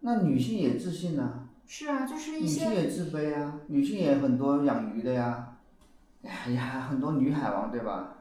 [0.00, 1.48] 那女性也自信呢？
[1.66, 2.68] 是啊，就是一些。
[2.68, 5.56] 女性也自卑啊，女性也很多养鱼的呀，
[6.22, 8.18] 哎呀，很多女海王对吧？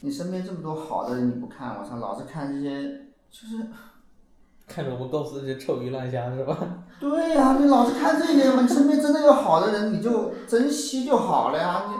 [0.00, 3.66] 你身边这么多好的人你不看，我操，老是看这些就是。
[4.72, 6.56] 看着我们公司这些臭鱼烂虾是吧？
[7.00, 11.86] 对呀，你老是看这些嘛，你身边真的有好的人，你就珍惜就好了呀。
[11.88, 11.94] 你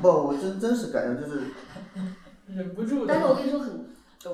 [0.00, 1.42] 不，我真真实感觉就是
[2.48, 3.04] 忍不住。
[3.06, 3.86] 但是我跟你说很。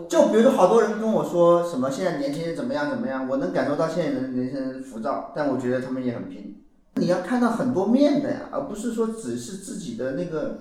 [0.08, 6.64] 就比如说，好多人跟我说什么现在年轻人怎么样怎么样，我能感受到现在的年轻人浮躁，但我觉得他们也很拼。
[6.94, 10.60] 你要看到很多面的呀，而不是说只是自己的那个。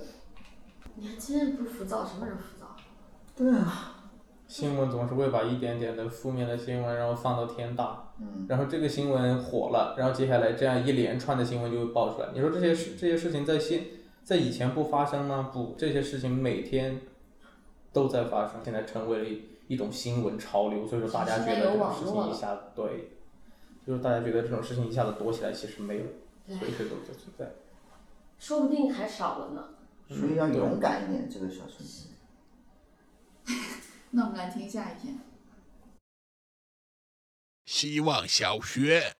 [0.95, 2.75] 年轻人不浮躁，什么人浮躁？
[3.35, 3.92] 对啊。
[4.53, 8.13] 新闻总是会把一点点的负面的新闻，然后放到天大，
[8.47, 12.29] 然后这个新闻火了，然后接下来这样一连串的新闻就会爆出来。
[12.35, 13.83] 你说这些事这些事情在现
[14.23, 15.49] 在以前不发生吗？
[15.51, 17.01] 不，这些事情每天
[17.91, 23.09] 都在发生，现在成为了一一种新闻潮流，所以说大家觉得这种事情一下对，
[23.87, 26.03] 就是大家觉得这种事情一下子躲起来，其实没有，
[26.59, 27.51] 随时都在存在。
[28.37, 29.63] 说不定还少了呢。
[30.09, 32.13] 所以要勇敢一点，这个小春天。
[34.15, 35.17] 那我们来听下一篇。
[37.65, 39.13] 希望小学。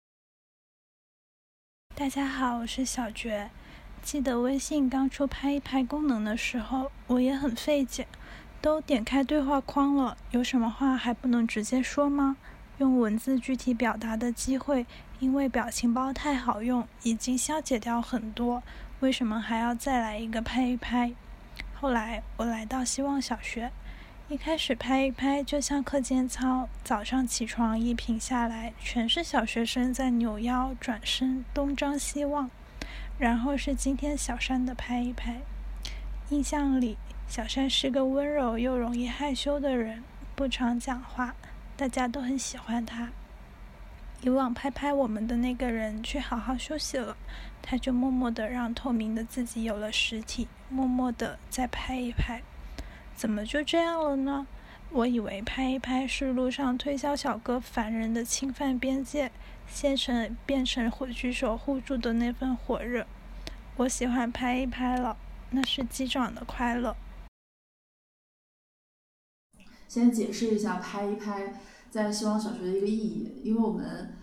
[1.96, 3.50] 大家好，我是小觉。
[4.04, 8.08] 记得微信刚出拍一拍功能的时候，我也很费解。
[8.62, 12.38] 都点开对话框了，有什么话还不能直接说吗？
[12.78, 14.86] 用文字具体表达的机会，
[15.20, 18.62] 因为表情包太好用，已经消解掉很多。
[19.00, 21.16] 为什么还要再来一个拍一拍？
[21.74, 23.72] 后来我来到希望小学，
[24.34, 32.50] 一开始拍一拍就像课间操，早上起床一品下来，全是小学生在扭腰、转身、东张西望。
[33.20, 35.42] 然后是今天小山的拍一拍，
[36.30, 36.98] 印象里。
[37.28, 41.36] 小山是个温柔又容易害羞的人，不常讲话，
[41.78, 43.12] 大家都很喜欢他。
[44.22, 47.16] 以往拍拍我们的那个人去好好休息了，
[47.62, 52.42] 他就默默的让透明的自己有了实体，默默的再拍一拍。
[53.16, 54.46] 怎么就这样了呢？
[54.92, 59.32] 我以为拍一拍是路上推销小哥烦人的侵犯边界，
[59.68, 63.08] 现成变成火炬手互助的那份火热。
[63.78, 65.18] 我喜欢拍一拍了，
[65.50, 66.96] 那是击掌的快乐。
[69.88, 71.54] 先解释一下拍一拍
[71.90, 74.16] 在希望小学的一个意义，因为我们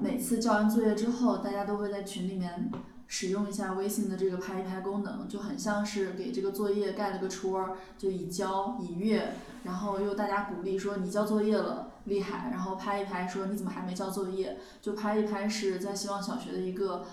[0.00, 2.70] 每次交完作业之后，大家都会在群里面
[3.08, 9.32] 使用一下微信的这个拍一拍功能，就很像是给这个作业盖了个戳儿，就已交已阅，
[9.64, 17.04] 然后又大家鼓励说你交作业了，厉害，然后拍一拍说你怎么还没交作业，就拍一拍是在希望小学的一个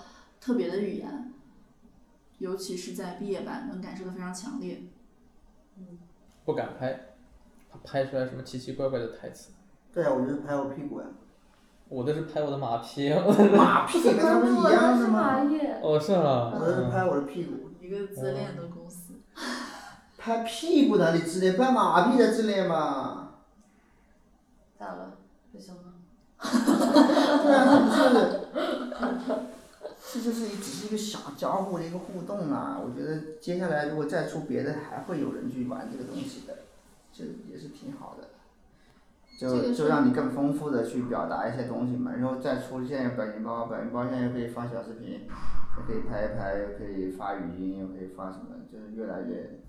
[0.42, 1.34] 特别的语言，
[2.40, 4.84] 尤其是在毕业班能感受的非常强烈。
[5.78, 6.00] 嗯，
[6.46, 7.00] 不敢拍。
[7.72, 9.52] 他拍出来什么奇奇怪怪的台词？
[9.92, 11.08] 对啊，我就是拍我屁股呀。
[11.90, 13.10] 我的是拍我的马屁。
[13.56, 15.40] 马屁跟他们是一样的吗？
[15.82, 16.52] 哦，是吗？
[16.54, 17.70] 我的是拍我的屁股。
[17.80, 19.14] 一个自恋的公司。
[20.18, 21.56] 拍屁股哪里自恋？
[21.58, 23.30] 拍马屁才自恋嘛。
[24.80, 25.18] 咋了？
[25.52, 25.94] 不行吗？
[26.44, 28.04] 对啊，是，
[30.20, 32.80] 这就是只是一个小交互的一个互动啊！
[32.84, 36.58] 我觉得接下来如果再出别的，还会有人去玩这个东西的。
[37.14, 38.28] 这也是挺好的，
[39.38, 49.60] 就就让你更丰富的去表达一些东西嘛，然后再出现表情包，表情包现在又可以发小视频，也可以拍一拍，又可以发语音，又可以发什么，就是越来越。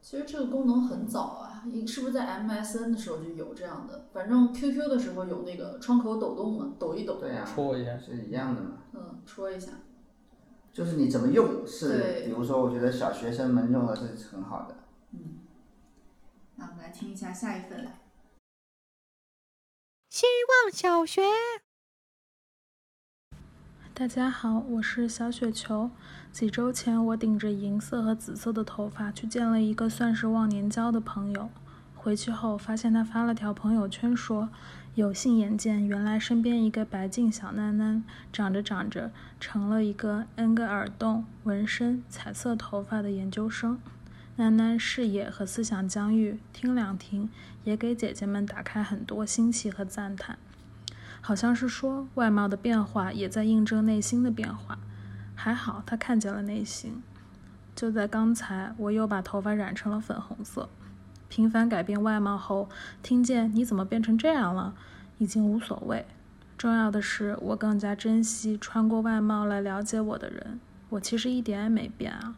[0.00, 4.06] 其实这个功能很早啊，是不是在 MSN 的时候就有这样的？
[4.12, 7.16] 反正 QQ 的时候有那个窗口抖动嘛，抖一抖。
[7.20, 7.44] 对呀。
[7.44, 8.78] 戳一下是一样的嘛。
[8.92, 9.72] 嗯，戳一下。
[10.72, 14.76] 就是你怎么用是，比如说我觉得小学生们用的是很好的。
[15.12, 15.38] 嗯。
[16.54, 17.86] 那我们来听一下下一份。
[20.16, 21.20] 希望小学。
[23.92, 25.90] 大家好，我是小雪球。
[26.32, 31.50] 几周前，我顶着银色和紫色的头发去见了一个算是忘年交的朋友。
[31.94, 34.48] 回去后，发现他发了条朋友圈说，
[34.94, 38.02] 有幸眼见原来身边一个白净小囡囡，
[38.32, 43.78] 长着长着成了一个 N 个耳洞、纹身、彩色头发的研究生。
[44.38, 47.30] 囡囡视野和思想疆域，听两听，
[47.64, 50.38] 也给姐姐们打开很多新奇和赞叹。
[51.22, 54.78] 好像是说，外貌的变化也在印证内心的变化。
[55.34, 57.02] 还好她看见了内心。
[57.74, 60.68] 就在刚才，我又把头发染成了粉红色。
[61.28, 62.68] 频繁改变外貌后，
[63.02, 64.74] 听见你怎么变成这样了，
[65.16, 66.04] 已经无所谓。
[66.58, 70.60] 重要的是，我更加珍惜穿过外貌来了解我的人。
[70.90, 72.36] 我其实一点也没变啊。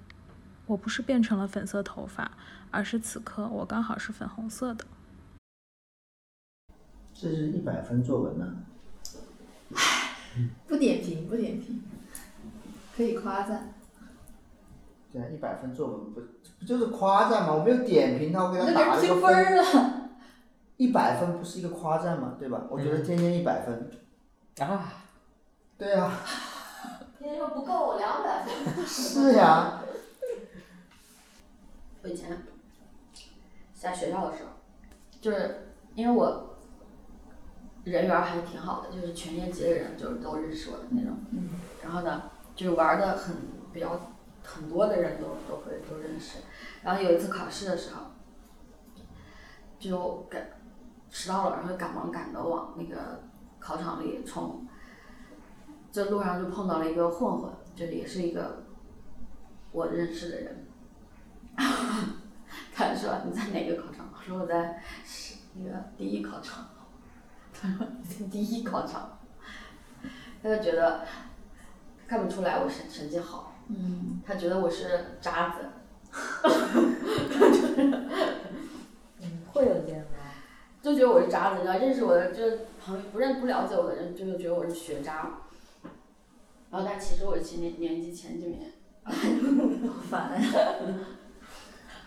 [0.69, 2.31] 我不是变成了粉色头发，
[2.71, 4.85] 而是此刻我刚好是粉红色的。
[7.15, 8.47] 这是一百分作文呢。
[10.69, 11.83] 不点评，不点评，
[12.95, 13.73] 可以夸赞。
[15.11, 16.21] 对啊，一百分作文不
[16.61, 17.55] 不就是夸赞吗？
[17.55, 19.57] 我没有点评他，我给他打了个分。
[19.57, 20.11] 了。
[20.77, 22.37] 一百分不是一个夸赞吗？
[22.39, 22.65] 对吧？
[22.69, 23.91] 我觉得天天一百分。
[24.69, 24.93] 啊。
[25.79, 26.13] 对啊。
[27.19, 28.55] 天天说不够，我两百分。
[28.87, 29.81] 是呀。
[29.83, 29.88] 我
[32.09, 32.43] 以前
[33.75, 34.51] 在学校的时候，
[35.21, 36.57] 就是因为我
[37.85, 41.17] 人缘还挺好的，就是全年级的人就是都认识我的那种。
[41.31, 41.51] 嗯。
[41.83, 43.37] 然后呢，就是玩的很
[43.73, 46.39] 比较很多的人都都会都认识。
[46.83, 48.07] 然后有一次考试的时候，
[49.79, 50.51] 就赶
[51.09, 53.23] 迟到了，然后赶忙赶的往那个
[53.59, 54.67] 考场里冲。
[55.91, 58.65] 这路上就碰到了一个混混，就也是一个
[59.73, 60.68] 我认识的人。
[62.75, 64.09] 他说你在哪个考场？
[64.17, 66.69] 我说我在是那个第一考场。
[67.53, 69.19] 他说你在第一考场。
[70.41, 71.05] 他就觉得
[72.07, 73.57] 看不出来我成成绩好。
[73.69, 74.21] 嗯。
[74.25, 75.57] 他觉得我是渣子。
[79.21, 80.19] 嗯， 会有这样的？
[80.81, 85.41] 就觉得我是渣子，你知道，认识我的就是朋友不认不了解我的人，就是觉得我是学渣。
[86.71, 88.61] 然后但其实我前年年级前几名，
[89.91, 90.41] 好烦。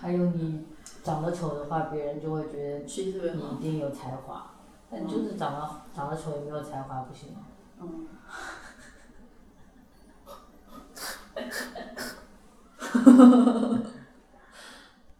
[0.01, 0.65] 还有你
[1.03, 4.51] 长得丑的话，别人就会觉得学习特别你一定有才华，
[4.89, 7.39] 但就是长得长得丑也没有才华不行吗？
[7.81, 8.07] 嗯。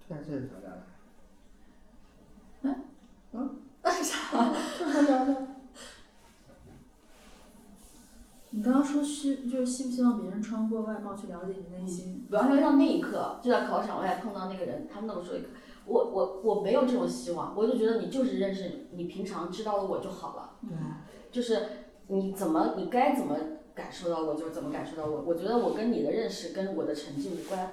[0.08, 0.74] 对，这是怎么样？
[2.64, 2.84] 嗯
[3.34, 4.52] 嗯，那 啥？
[4.78, 5.36] 这 还聊聊？
[8.54, 12.26] 你刚刚说希就是希不希望别人穿过外貌去了解你内心？
[12.30, 15.48] 主要是到那一刻，就在考场外碰到那个人，他们那么说一个，
[15.86, 20.52] 我我我没有这种希望，我就觉得你就是认识你平常知道的我就好了。
[20.68, 20.78] 对。
[21.32, 21.66] 就是
[22.08, 23.38] 你怎么你该怎么
[23.74, 27.72] 感受到我就怎么感受到我，我觉得我跟你的认识跟我的成绩无关。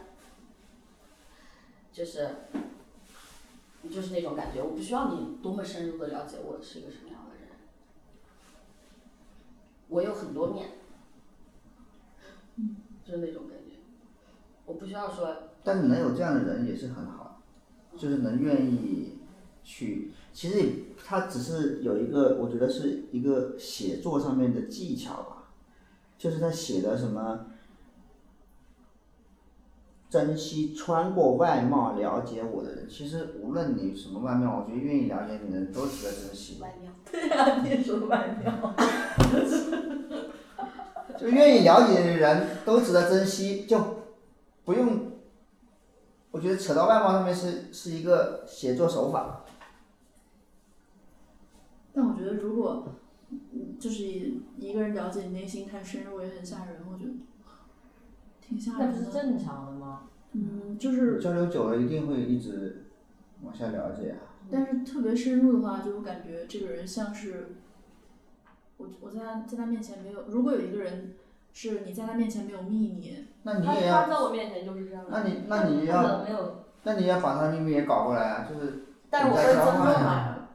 [1.92, 2.28] 就是，
[3.90, 7.17] 就是那种感觉，我不需要你多么深入的了解我是一个什么样。
[9.88, 10.68] 我有很多面，
[12.56, 13.76] 嗯，就是那种感觉，
[14.66, 15.36] 我不需要说。
[15.64, 17.42] 但是能有这样的人也是很好，
[17.96, 19.18] 就是能愿意
[19.62, 25.50] 去，其实他只是有一个，我觉得是一个写作上面的技巧吧，
[26.16, 27.46] 就是他写的什么。
[30.10, 36.58] 珍惜穿过外貌了解我的人，其实无论你什么外貌，我觉得愿意了解你的人都值得珍惜。
[36.62, 38.74] 外貌，对啊，你说外貌。
[41.18, 43.78] 就愿意了解的人都值得珍惜，就
[44.64, 45.12] 不用。
[46.30, 49.44] 我觉得扯到外貌上面是是一个写作手法。
[51.92, 52.94] 但我觉得，如果
[53.80, 54.04] 就是
[54.58, 56.76] 一个人了解你内心太深入，也很吓人。
[56.90, 57.10] 我觉得。
[58.48, 58.86] 挺吓人的。
[58.86, 60.08] 那不是正常的吗？
[60.32, 62.86] 嗯，就是交流久了一定会一直
[63.42, 64.18] 往下了解啊。
[64.50, 67.56] 但是特别深入的话，就我感觉这个人像是
[68.76, 71.14] 我我在他在他面前没有，如果有一个人
[71.52, 74.02] 是你在他面前没有秘密，那你也要。
[74.02, 75.10] 他在我面前就是这样的。
[75.10, 76.24] 那你那你要
[76.84, 78.84] 那你要把他秘密也搞过来啊，就是。
[79.10, 80.48] 但是我会尊重他，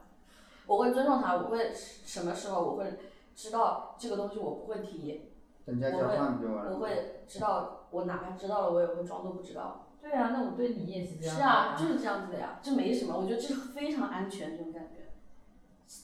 [0.66, 2.98] 我会尊重他，我会什么时候我会
[3.34, 5.30] 知道这个东西我不会提。
[5.66, 6.74] 等价交换就完了。
[6.74, 9.86] 我会知道，我哪怕知道了，我也会装作不知道。
[10.00, 11.36] 对啊，那我对你也是这样。
[11.36, 15.12] 是啊，就是这样子的呀，这没什么，我觉得这是非常安全这种感觉，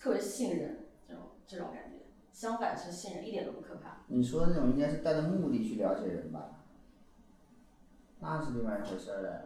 [0.01, 1.99] 特别信任这种这种感觉。
[2.33, 3.99] 相反是信任，一点都不可怕。
[4.07, 6.63] 你说的那种应该是带着目的去了解人吧？
[8.21, 9.43] 那是另外一回事了。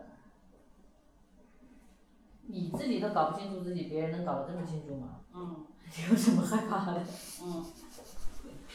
[2.47, 5.21] 你自己都搞不清楚自己，别人能搞得这么清楚吗？
[5.35, 5.67] 嗯。
[6.11, 7.01] 有什么害怕的？
[7.43, 7.65] 嗯。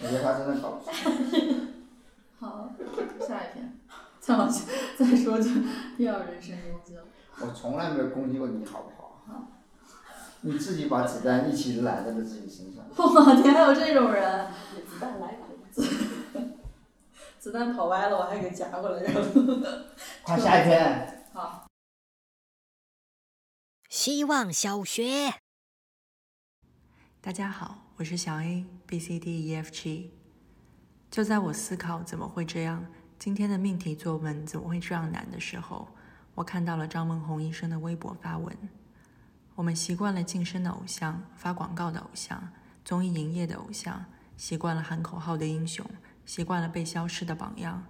[0.01, 1.73] 我觉得他真的搞不清。
[2.39, 2.73] 好，
[3.19, 3.79] 下一篇，
[4.19, 4.63] 再往下
[4.97, 5.49] 再说就
[5.97, 7.03] 第二人身攻击了。
[7.41, 9.23] 我从来没有攻击过你，好不好？
[9.27, 9.47] 好。
[10.41, 12.85] 你自己把子弹一起揽在了自己身上。
[12.95, 14.47] 我的天，还有这种人！
[14.87, 15.37] 子弹来
[15.69, 15.85] 子
[17.37, 19.21] 子弹跑歪了，我还给夹过来，然后。
[20.23, 21.25] 快下一篇。
[21.33, 21.67] 好。
[23.89, 25.33] 希望小学。
[27.19, 30.18] 大家好，我是小 A B C D E F G。
[31.11, 32.85] 就在我思考怎么会这样，
[33.17, 35.87] 今天的命题作文怎么会这样难的时候，
[36.35, 38.55] 我看到了张文宏医生的微博发文。
[39.55, 42.47] 我们习惯了晋升的偶像、发广告的偶像、
[42.85, 44.05] 综艺营业的偶像，
[44.37, 45.83] 习惯了喊口号的英雄，
[46.27, 47.83] 习惯了被消失的榜样。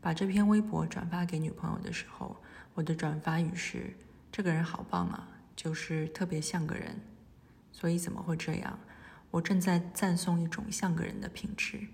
[0.00, 2.36] 把这篇微博转发给女朋友的时候，
[2.74, 3.96] 我的转发语是
[4.32, 7.00] ：“这个人好棒啊，就是特别像个人。”
[7.72, 8.76] 所以怎么会这样？
[9.30, 11.86] 我正在赞颂一种像个人的品质。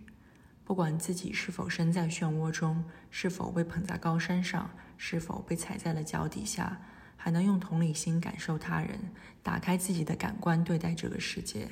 [0.70, 6.80] 不管自己是否身在漩涡中，是否被捧在高山上，是否被踩在了脚底下，
[7.16, 8.96] 还能用同理心感受他人，
[9.42, 11.68] 打开自己的感官对待这个世界，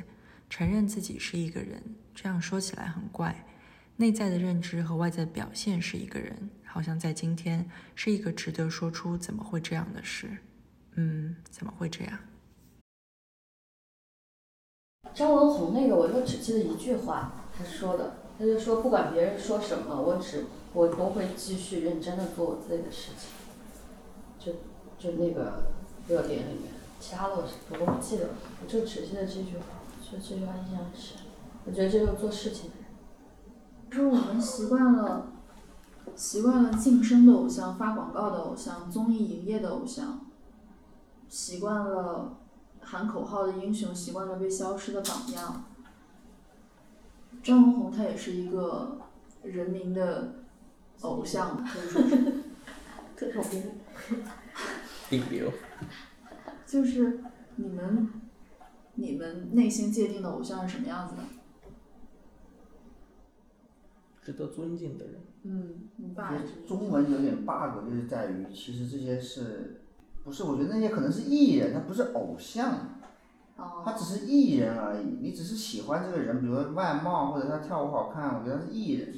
[0.50, 1.80] 承认自己是一个人。
[2.12, 3.46] 这样说起来很怪，
[3.94, 10.38] 内在的认知和外在表现是一个人，好像在今天是一个值得说出“怎么会这样的事”。
[10.98, 12.18] 嗯，怎么会这样？
[15.14, 23.30] 张文宏那个，我就只记得一句话，他说的，他就说不管别人说什么，我只我都会继续认真的做我自己的事情。
[24.38, 24.52] 就
[24.98, 25.72] 就那个
[26.06, 29.64] 热点里面，其他的我我都不记得了，我就只记得这句话，
[30.00, 31.16] 就这句话印象很深。
[31.66, 32.86] 我觉得这就是做事情的人。
[33.90, 35.26] 就是我们习惯了，
[36.14, 40.20] 习惯了晋升的偶像、发广告的偶像、综艺营业的偶像，
[41.28, 42.34] 习惯了。
[42.80, 45.64] 喊口号的英雄习惯了被消失的榜样。
[47.42, 48.98] 张文宏他也是一个
[49.42, 50.34] 人民的
[51.00, 52.34] 偶像，可以说是。
[53.16, 53.62] 特种兵。
[55.10, 55.50] 顶流。
[56.64, 57.20] 就是
[57.56, 58.08] 你们，
[58.94, 61.22] 你们内心界定的偶像是什么样子的？
[64.22, 65.14] 值得尊敬的人。
[65.42, 69.80] 嗯，你我爸也是中文有点 bug，就是在于其实这些是，
[70.22, 70.44] 不是？
[70.44, 72.97] 我觉得那些可能是艺人，他不是偶像，
[73.58, 75.18] 哦他只是艺人而已。
[75.20, 79.14] 你只是喜欢这个人，比如说外貌或者他跳舞好看，我觉得他是艺人。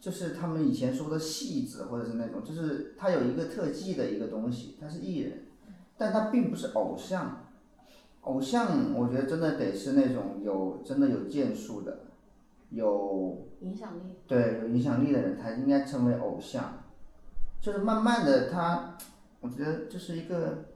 [0.00, 5.46] 就是他们以前说的戏子，或者是那种，就是他有一个特技的一个东西，他是艺人，
[5.96, 7.44] 但他并不是偶像。
[8.20, 11.98] 偶像，我觉得真的得是那种有真的有建树的，
[12.70, 14.14] 有影响力。
[14.28, 16.84] 对，有影响力的人才应该成为偶像。
[17.60, 18.96] 就是慢慢的他，
[19.40, 20.66] 我觉得就是一个，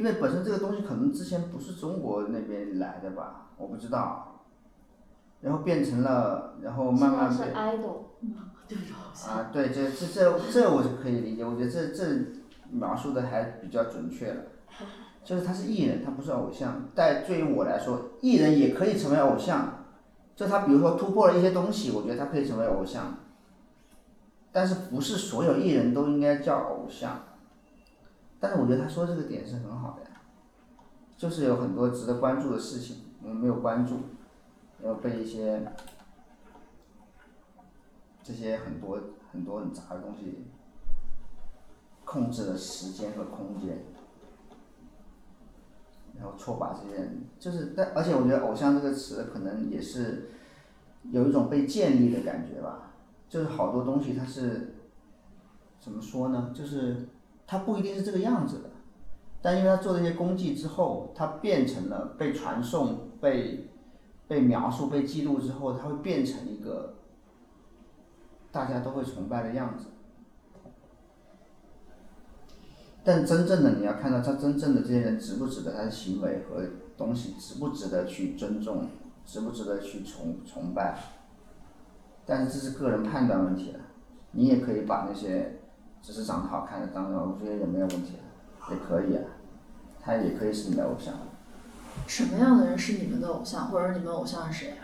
[0.00, 4.40] 因为本身这个东西可能之前不是中国那边来的吧，我不知道。
[5.42, 8.04] 然后变成了，然后慢慢是 idol，
[8.66, 9.34] 就是偶像。
[9.34, 12.06] 啊，对，这这这这我是可以理解，我觉得这这
[12.70, 14.42] 描述的还比较准确了。
[15.22, 16.88] 就是他是艺人，他不是偶像。
[16.94, 19.84] 但对于我来说，艺人也可以成为偶像。
[20.34, 23.18] 就他比如说突破了一些东西，我觉得他可以成为偶像。
[24.50, 27.20] 但是不是所有艺人都应该叫偶像？
[28.40, 30.22] 但是我觉得他说这个点是很好的呀，
[31.16, 34.00] 就是有很多值得关注的事情，我们没有关注，
[34.82, 35.70] 然后被一些
[38.22, 38.98] 这些很多
[39.30, 40.46] 很多很杂的东西
[42.04, 43.84] 控制了时间和空间。
[46.18, 50.28] 然后错把这些人，就是但而且我觉得“偶像”这个词可能也是
[51.10, 52.90] 有一种被建立的感觉吧，
[53.26, 54.74] 就是好多东西它是
[55.80, 56.52] 怎么说呢？
[56.54, 57.08] 就是
[57.50, 58.70] 它不一定是这个样子的，
[59.42, 63.68] 但因为他做这些功绩之后，他变成了被传颂、被
[64.28, 66.94] 被描述、被记录之后，他会变成一个
[68.52, 69.86] 大家都会崇拜的样子。
[73.02, 76.64] 但真正的你要看到他真正的这些人值不值得他的行为和
[76.96, 78.86] 东西值不值得去尊重，
[79.26, 80.96] 值不值得去崇崇拜。
[82.24, 83.80] 但是这是个人判断问题了，
[84.30, 85.59] 你也可以把那些
[86.02, 88.18] 只是长得好看的当然我觉得也没有问题，
[88.70, 89.22] 也可以啊，
[90.02, 91.14] 他也可以是你的偶像。
[92.06, 94.74] 什么样的人是你们的偶像，或者你们偶像是谁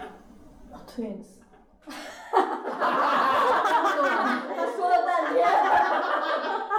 [0.73, 1.37] 啊？Twins。
[4.57, 5.47] 他说了半天。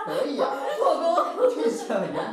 [0.05, 1.05] 可以啊，破功。
[1.49, 2.26] 确实很勇敢，我觉得，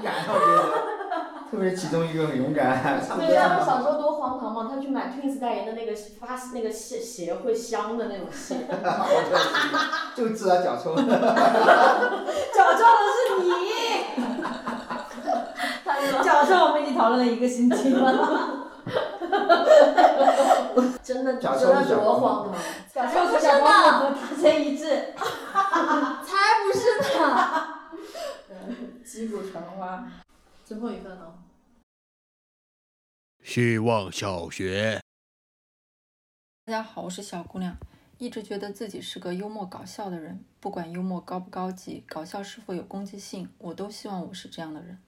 [1.54, 3.00] 特别其中一个很勇敢。
[3.16, 4.68] 对呀，我小时候多荒唐嘛！
[4.68, 8.56] 他去买 Twins 代言的那个发那个鞋鞋会香的那种鞋。
[10.16, 10.96] 就知道脚臭。
[10.98, 11.46] 脚臭的
[13.14, 13.50] 是你。
[16.24, 18.66] 脚臭我们已经讨论了一个星期了。
[21.04, 22.54] 真的，脚真的多荒唐！
[22.92, 25.14] 脚臭和小黄和达成一致。
[25.14, 26.34] 才
[26.64, 26.80] 不是
[27.20, 27.22] 呢！
[29.04, 30.02] 击鼓传花，
[30.64, 31.44] 最后一个呢？
[33.42, 34.98] 希望小学。
[36.64, 37.76] 大家好，我是小姑娘，
[38.16, 44.98] 一直觉得自己是个幽默搞笑的人，不管幽默高不高级，搞笑是否有攻击性，我都希望我是这样的人。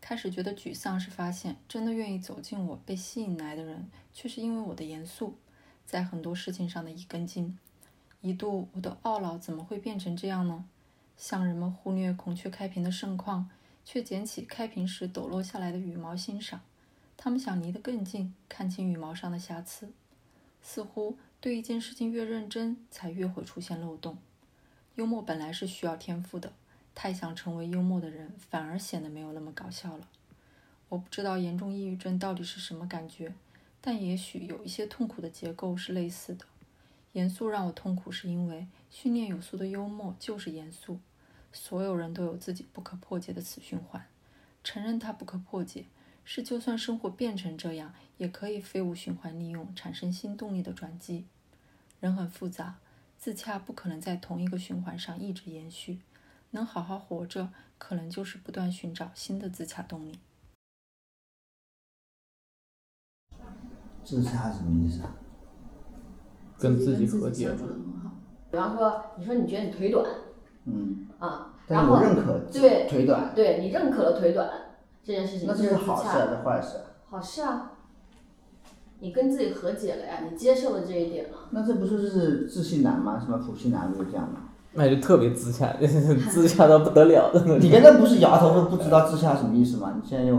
[0.00, 5.36] 开始觉得沮丧，是发现真的愿意走进我、被吸引来的人，却是因为我的严肃，
[5.84, 7.58] 在很多事情上的一根筋。
[8.20, 10.64] 一度我的懊恼怎么会变成这样呢？
[11.16, 13.50] 像人们忽略孔雀开屏的盛况，
[13.84, 16.60] 却捡起开屏时抖落下来的羽毛欣赏。
[17.16, 19.92] 他们想离得更近，看清羽毛上的瑕疵。
[20.60, 24.16] 似乎对一件事情越认真，才越会出现漏洞。
[24.94, 26.52] 幽默本来是需要天赋的，
[26.94, 30.08] 太想成为幽默的人，反而显得没有那么搞笑了。
[30.88, 33.32] 我不知道严重抑郁症到底是什么感觉，
[33.80, 36.44] 但也许有一些痛苦的结构是类似的。
[37.12, 40.98] 严肃让我痛苦，是因为训练有素的幽默就是严肃。
[41.52, 44.06] 所有人都有自己不可破解的死循环，
[44.64, 45.86] 承认它不可破解，
[46.24, 51.26] 是就算生活变成这样，也可以废物循环利用，产生新动力的转机。
[52.00, 52.78] 人很复杂，
[53.18, 56.00] 自洽不可能在同一个循环上一直延续。
[56.50, 60.18] 能好好活着，可能就是不断寻找新的自洽动力。
[64.04, 65.14] 自洽什么意思啊？
[66.58, 68.12] 跟自己和解嘛。
[68.50, 70.04] 比方说，你说你觉得你腿短，
[70.66, 71.06] 嗯。
[71.18, 73.32] 啊，然后我认可对腿短。
[73.34, 74.48] 对你认可了腿短
[75.02, 76.78] 这件事情，那这是好事还是坏事？
[77.08, 77.72] 好事啊，
[79.00, 81.38] 你跟自己和解了呀，你接受了这一点了。
[81.50, 83.18] 那这不就是自信男吗？
[83.18, 84.48] 什么普信男不是这样吗？
[84.74, 85.72] 那就特别自洽，
[86.30, 87.60] 自洽到不得了的那种。
[87.60, 89.92] 你刚才不是摇头说不知道自洽什么意思吗？
[90.00, 90.36] 你现在又。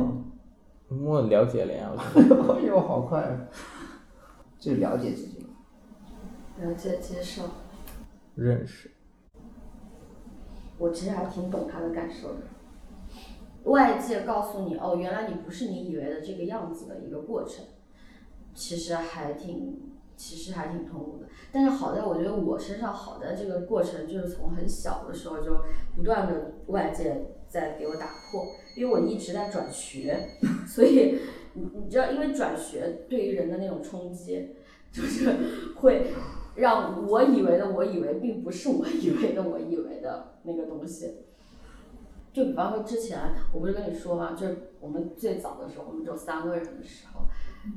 [0.90, 2.36] 我了解了呀，我觉得。
[2.54, 3.48] 哎呦，好快！
[4.60, 5.46] 就了解自己。
[6.62, 7.44] 了解、接受。
[8.36, 8.92] 认识。
[10.78, 12.42] 我其实还挺懂他的感受的。
[13.64, 17.64] 外界告诉你，哦，原来你不是你以为的这个样子的一个过程，
[18.54, 19.80] 其实还挺
[20.18, 21.28] 其实还挺痛苦的。
[21.52, 25.64] 但是好在我觉得我身上好在这个过程就是从很小的时候就
[25.96, 28.46] 不断的外界在给我打破，
[28.76, 30.30] 因为我一直在转学，
[30.68, 31.20] 所以
[31.54, 34.56] 你你知道，因为转学对于人的那种冲击，
[34.92, 35.30] 就是
[35.78, 36.08] 会
[36.56, 41.20] 让我以为的我以为并不是我以为的我以为的那个东西。
[42.32, 43.20] 就比方说之前
[43.54, 47.28] 我不是跟你说嘛，就是我们最早的时候，我们只有三个人的时候，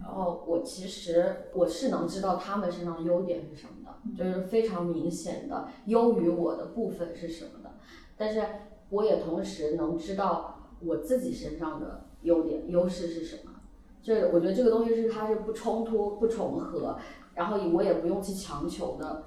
[0.01, 7.75] 然后我其实我是能知道他们身上的优点是什么的，就是非常明显的优于我的部分是什么的，
[8.17, 8.43] 但是
[8.89, 13.53] 我也同时能知道我自己身上的优点优势是什么，
[14.03, 16.97] 这我觉得这个东西是它是不冲突不重合，
[17.37, 19.23] 然后我也不用去强求的，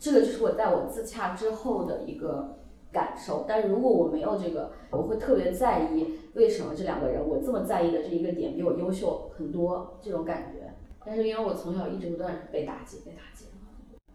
[0.00, 2.56] 这个就是我在我自洽之后的一个。
[2.90, 10.72] 感受，但如果我没有这个，我会特别在意为什么这两个人我这么在意的这一个点比我优秀很多这种感觉。
[11.04, 13.44] 但是因为我从小一直不断被打击，被打击。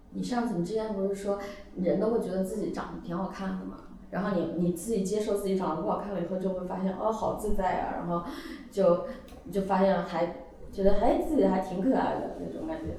[0.09, 1.37] 你上次你之前不是说
[1.75, 3.77] 人都会觉得自己长得挺好看的嘛？
[4.09, 8.23] 然后你你自己接受自己长得不好看了以后，就会发现哦好自在啊，然后
[8.71, 9.05] 就
[9.51, 10.42] 就发现还
[10.73, 12.97] 觉得哎自己还挺可爱的那种感觉，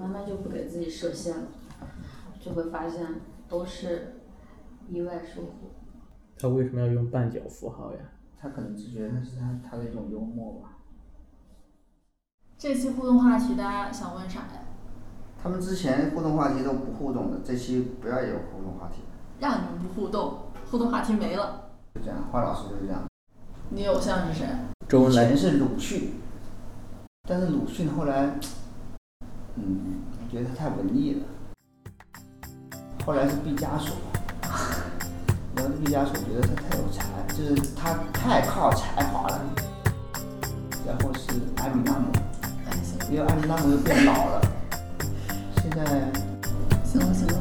[0.00, 1.46] 慢慢就不给自己设限了，
[2.40, 3.06] 就会发现
[3.48, 4.14] 都是。
[4.88, 5.70] 意外收获。
[6.38, 7.98] 他为什么要用半角符号呀？
[8.38, 10.76] 他可能是觉得那是他他的一种幽默吧。
[12.58, 14.64] 这期互动话题大家想问啥呀？
[15.40, 19.02] 他们之前互动话题都不互动的，这期不要有互动话题。
[19.38, 21.70] 让你们不互动，互动话题没了。
[21.94, 23.04] 就这样，花老师就是这样。
[23.70, 24.46] 你偶像是谁？
[24.88, 25.24] 周恩来。
[25.24, 26.10] 以前是鲁迅，
[27.28, 28.28] 但是鲁迅后来，
[29.54, 31.20] 嗯，我觉得他太文艺了。
[33.06, 33.94] 后来是毕加索。
[35.54, 39.40] 然后毕加索觉得他太有才，就是他太靠才华了。
[40.84, 42.12] 然后是埃米纳姆，
[43.08, 44.40] 因为埃米纳姆又变老了。
[45.62, 45.84] 现在，
[46.84, 47.34] 行了行了。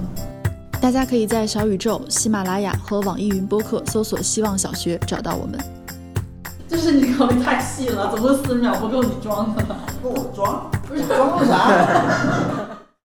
[0.79, 5.59] 大家可以在小宇宙、喜马拉雅和网易云播客搜索“希望小学”找到我们。
[6.72, 9.63] 就是你考虑太细了，怎么四十秒不够你装的？
[10.01, 11.67] 够，我装，不是装啥？